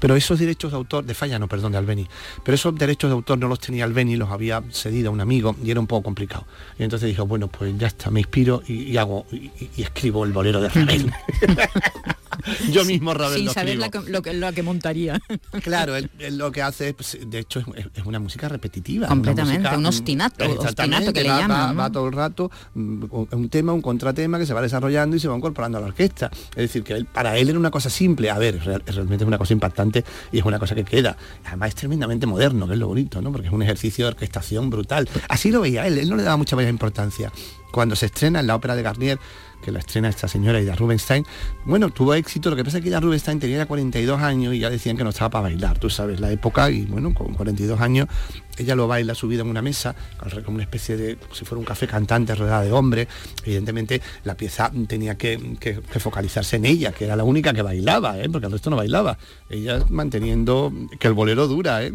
[0.00, 2.08] Pero esos derechos de autor, de Falla no, perdón, de Albeni,
[2.44, 5.54] pero esos derechos de autor no los tenía Albeni, los había cedido a un amigo
[5.62, 6.44] y era un poco complicado.
[6.78, 10.32] Y entonces dijo, bueno, pues ya está, me inspiro y, hago y, y escribo el
[10.32, 11.12] bolero de Ravel.
[12.70, 15.20] Yo mismo Ravel Sin lo saber la que- lo, que, lo que montaría.
[15.62, 19.06] Claro, él, él lo que hace, es, pues, de hecho, es, es una música repetitiva.
[19.06, 21.78] Completamente, música, un mm, ostinato, que le va, llaman, va- ¿no?
[21.78, 25.28] va todo el rato mm, un tema, un contratema que se va desarrollando y se
[25.28, 26.30] va incorporando a la orquesta.
[26.50, 28.30] Es decir, que él- para él era una cosa simple.
[28.30, 31.16] A ver, real- realmente es una cosa impactante y es una cosa que queda.
[31.44, 33.30] Además es tremendamente moderno, que es lo bonito, ¿no?
[33.32, 35.08] Porque es un ejercicio de orquestación brutal.
[35.28, 37.32] Así lo veía él, él no le daba mucha mayor importancia.
[37.70, 39.18] Cuando se estrena en la ópera de Garnier,
[39.62, 41.24] que la estrena esta señora Ida Rubinstein,
[41.64, 44.58] bueno, tuvo éxito, lo que pasa es que Ida Rubinstein tenía ya 42 años y
[44.58, 47.80] ya decían que no estaba para bailar, tú sabes, la época, y bueno, con 42
[47.80, 48.08] años
[48.58, 49.94] ella lo baila subida en una mesa,
[50.44, 53.08] como una especie de, si fuera un café cantante rodeada de hombres,
[53.44, 57.62] evidentemente la pieza tenía que, que- que focalizarse en ella, que era la única que
[57.62, 58.28] bailaba, ¿eh?
[58.30, 59.16] porque el resto no bailaba,
[59.50, 61.92] ella manteniendo que el bolero dura, ¿eh?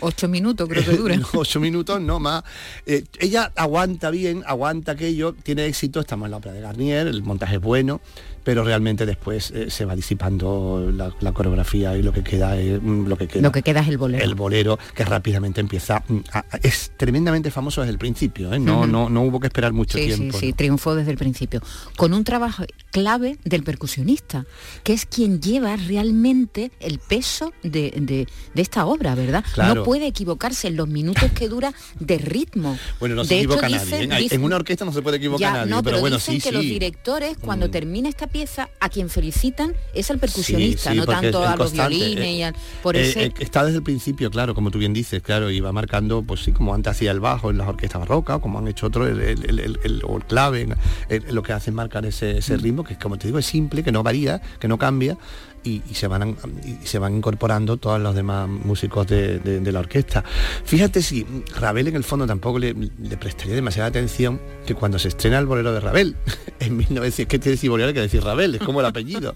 [0.00, 1.18] Ocho minutos creo que dura.
[1.34, 2.44] ocho minutos, no más.
[2.86, 7.22] Eh, ella aguanta bien, aguanta aquello, tiene éxito, estamos en la ópera de Garnier, el
[7.22, 8.00] montaje es bueno,
[8.46, 12.80] pero realmente después eh, se va disipando la, la coreografía y lo que queda es
[12.80, 13.42] mm, lo que queda.
[13.42, 14.22] Lo que queda es el bolero.
[14.24, 16.04] El bolero que rápidamente empieza.
[16.06, 18.60] mm, a- a- es tremendamente famoso desde el principio, ¿eh?
[18.60, 20.38] no, no, no hubo que esperar mucho Sí, sí, tiempo.
[20.38, 20.54] sí, ¿no?
[20.56, 21.60] triunfó desde el principio.
[21.96, 24.46] Con un trabajo clave del percusionista,
[24.84, 29.44] que es quien lleva realmente el peso de, de- de esta obra, ¿verdad?
[29.54, 29.74] Claro.
[29.74, 32.78] No puede equivocarse en los minutos que dura de ritmo.
[33.00, 34.20] Bueno, no se de hecho, equivoca dicen- nadie.
[34.20, 34.22] ¿eh?
[34.22, 36.34] Dicen- En una orquesta no se puede equivocar ya, nadie, no, pero, pero, bueno, dicen
[36.36, 36.54] sí, que sí.
[36.54, 37.70] los directores cuando Mm.
[37.72, 41.70] termina esta pieza a quien felicitan es al percusionista, Sí, sí, no tanto a los
[41.70, 44.70] constante, violines eh, y al, por eh, ese eh, está desde el principio, claro, como
[44.70, 47.56] tú bien dices, claro, y va marcando, pues sí, como antes hacía el bajo en
[47.56, 50.68] las orquestas barrocas, como han hecho otros, el, el- el- el- o el clave,
[51.30, 52.38] lo que hacen marcar ese, Mm.
[52.38, 55.16] ese ritmo, que como te digo, es simple, que no varía, que no cambia,
[55.66, 56.36] y, se van
[56.84, 60.24] se van incorporando todos los demás músicos de, la orquesta.
[60.64, 61.26] Fíjate si
[61.58, 62.74] Ravel en el fondo tampoco le,
[63.18, 66.16] prestaría demasiada atención que cuando se estrena el bolero de Ravel,
[66.60, 69.34] en 1900, es que te decir bolero hay que decir Ravel, es como el apellido.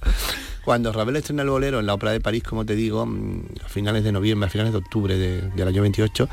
[0.70, 3.68] Cuando Ravel estrena el bolero en la Ópera de París, como te digo, mm, a
[3.68, 6.28] finales de noviembre, a finales de octubre de- del año 28,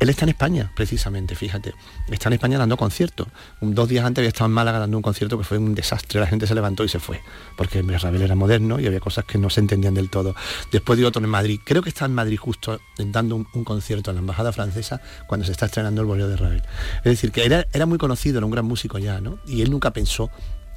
[0.00, 1.74] él está en España, precisamente, fíjate.
[2.08, 3.28] Está en España dando conciertos.
[3.60, 6.26] Dos días antes había estado en Málaga dando un concierto que fue un desastre, la
[6.26, 7.20] gente se levantó y se fue,
[7.58, 10.34] porque Ravel era moderno y había cosas que no se entendían del todo.
[10.72, 14.16] Después dio otro en Madrid, creo que está en Madrid justo dando un, concierto en
[14.16, 16.62] la Embajada Francesa cuando se está estrenando el bolero de Ravel.
[17.00, 19.38] Es decir, que era, era muy conocido, era un gran músico ya, ¿no?
[19.46, 20.30] Y él nunca pensó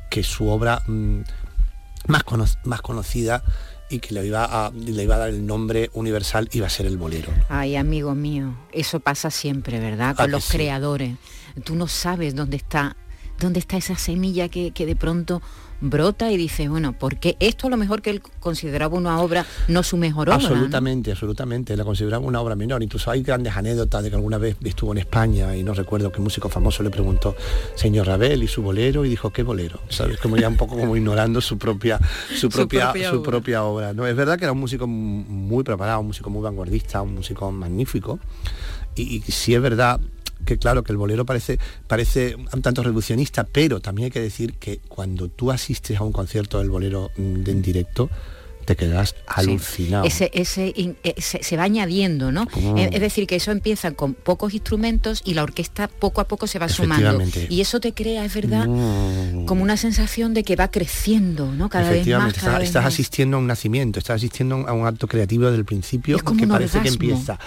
[0.09, 1.21] que su obra mm,
[2.07, 3.43] más, cono- más conocida
[3.89, 6.85] y que le iba, a, le iba a dar el nombre universal iba a ser
[6.87, 7.31] el bolero.
[7.49, 10.15] Ay, amigo mío, eso pasa siempre, ¿verdad?
[10.15, 10.53] Con que los sí?
[10.57, 11.15] creadores.
[11.63, 12.95] Tú no sabes dónde está,
[13.39, 15.41] dónde está esa semilla que, que de pronto
[15.81, 19.83] brota y dices, bueno, porque esto a lo mejor que él consideraba una obra, no
[19.83, 20.37] su mejor obra.
[20.37, 20.47] ¿no?
[20.47, 21.75] Absolutamente, absolutamente.
[21.75, 22.83] La consideraba una obra menor.
[22.83, 26.21] Incluso hay grandes anécdotas de que alguna vez estuvo en España y no recuerdo qué
[26.21, 27.35] músico famoso le preguntó,
[27.75, 29.05] señor Ravel, ¿y su bolero?
[29.05, 29.79] Y dijo, ¿qué bolero?
[29.89, 30.17] ¿Sabes?
[30.19, 31.99] Como ya un poco como ignorando su propia,
[32.35, 33.29] su propia, propia su obra.
[33.29, 33.93] propia obra.
[33.93, 37.51] No, es verdad que era un músico muy preparado, un músico muy vanguardista, un músico
[37.51, 38.19] magnífico.
[38.95, 39.99] Y, y sí es verdad
[40.45, 44.53] que claro que el bolero parece parece un tanto revolucionista pero también hay que decir
[44.53, 48.09] que cuando tú asistes a un concierto del bolero mm, en directo
[48.65, 52.47] te quedas alucinado Ese, ese, in- eh, se, va añadiendo, ¿no?
[52.77, 56.47] Eh, Es decir, que eso empieza con pocos instrumentos y la orquesta poco a poco
[56.47, 57.21] se va sumando.
[57.49, 58.65] Y eso te crea, es verdad,
[59.45, 61.69] como una sensación de que va creciendo, ¿no?
[61.69, 62.93] Cada vez más, cada estás, vez estás más.
[62.93, 66.39] asistiendo a un nacimiento, estás asistiendo a un acto creativo desde el principio Es como
[66.39, 67.39] que parece que empieza.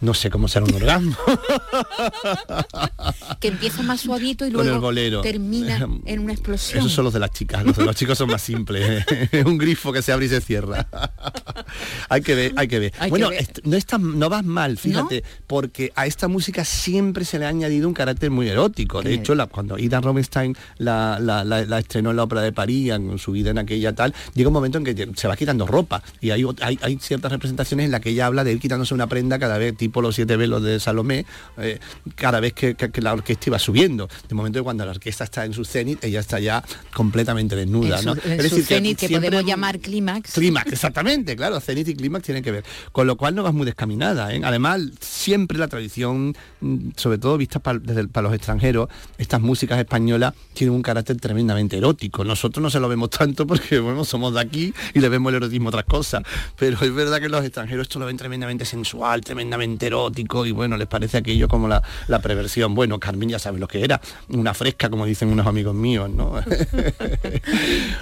[0.00, 1.16] No sé cómo será un orgasmo.
[3.40, 6.80] que empieza más suavito y luego termina en una explosión.
[6.80, 9.04] Esos son los de las chicas, los de los chicos son más simples.
[9.32, 10.65] Es un grifo que se abre y se cierra.
[12.08, 12.92] hay que ver, hay que ver.
[12.98, 13.46] Hay que bueno, ver.
[13.64, 17.88] no está, no vas mal, fíjate, porque a esta música siempre se le ha añadido
[17.88, 19.02] un carácter muy erótico.
[19.02, 22.52] De hecho, la- cuando Ida Rubinstein la, la- la- la estrenó en la ópera de
[22.52, 25.66] París, en su vida en aquella tal, llega un momento en que se va quitando
[25.66, 26.02] ropa.
[26.20, 29.06] Y hay, hay, hay ciertas representaciones en las que ella habla de ir quitándose una
[29.06, 31.26] prenda cada vez, tipo los siete velos de Salomé,
[31.58, 31.78] eh,
[32.14, 34.08] cada vez que, que- que la orquesta iba subiendo.
[34.28, 36.62] De momento que cuando la orquesta está en su cenit, ella está ya
[36.94, 37.96] completamente desnuda.
[37.98, 38.12] en su, ¿no?
[38.24, 40.32] en Es su decir, cenit que, siempre- podemos llamar clímax.
[40.66, 42.64] Exactamente, claro, cenit y clímax tienen que ver.
[42.92, 44.32] Con lo cual no vas muy descaminada.
[44.34, 44.40] ¿eh?
[44.44, 48.88] Además, siempre la tradición, mm, sobre todo vista pa- desde para los extranjeros,
[49.18, 52.24] estas músicas españolas tienen un carácter tremendamente erótico.
[52.24, 55.36] Nosotros no se lo vemos tanto porque bueno, somos de aquí y le vemos el
[55.36, 56.22] erotismo a otras cosas.
[56.58, 60.76] Pero es verdad que los extranjeros esto lo ven tremendamente sensual, tremendamente erótico y bueno,
[60.76, 62.74] les parece aquello como la, la perversión.
[62.74, 66.34] Bueno, Carmen ya sabe lo que era, una fresca, como dicen unos amigos míos, ¿no?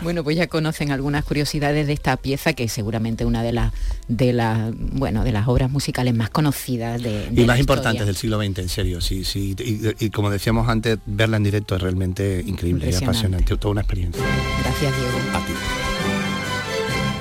[0.03, 3.73] Bueno, pues ya conocen algunas curiosidades de esta pieza que seguramente una de las
[4.09, 8.07] de las bueno de las obras musicales más conocidas de, de y la más importantes
[8.07, 9.57] del siglo XX, en serio, sí, sí.
[9.59, 13.81] Y, y como decíamos antes, verla en directo es realmente increíble y apasionante, toda una
[13.81, 14.23] experiencia.
[14.63, 15.19] Gracias, Diego.
[15.33, 15.53] A ti.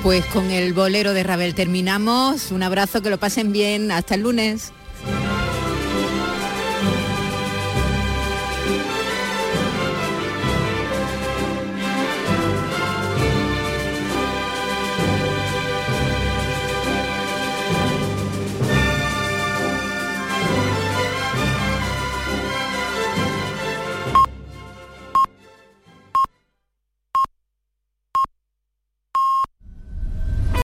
[0.04, 2.52] Pues con el bolero de Ravel terminamos.
[2.52, 3.90] Un abrazo, que lo pasen bien.
[3.90, 4.74] Hasta el lunes.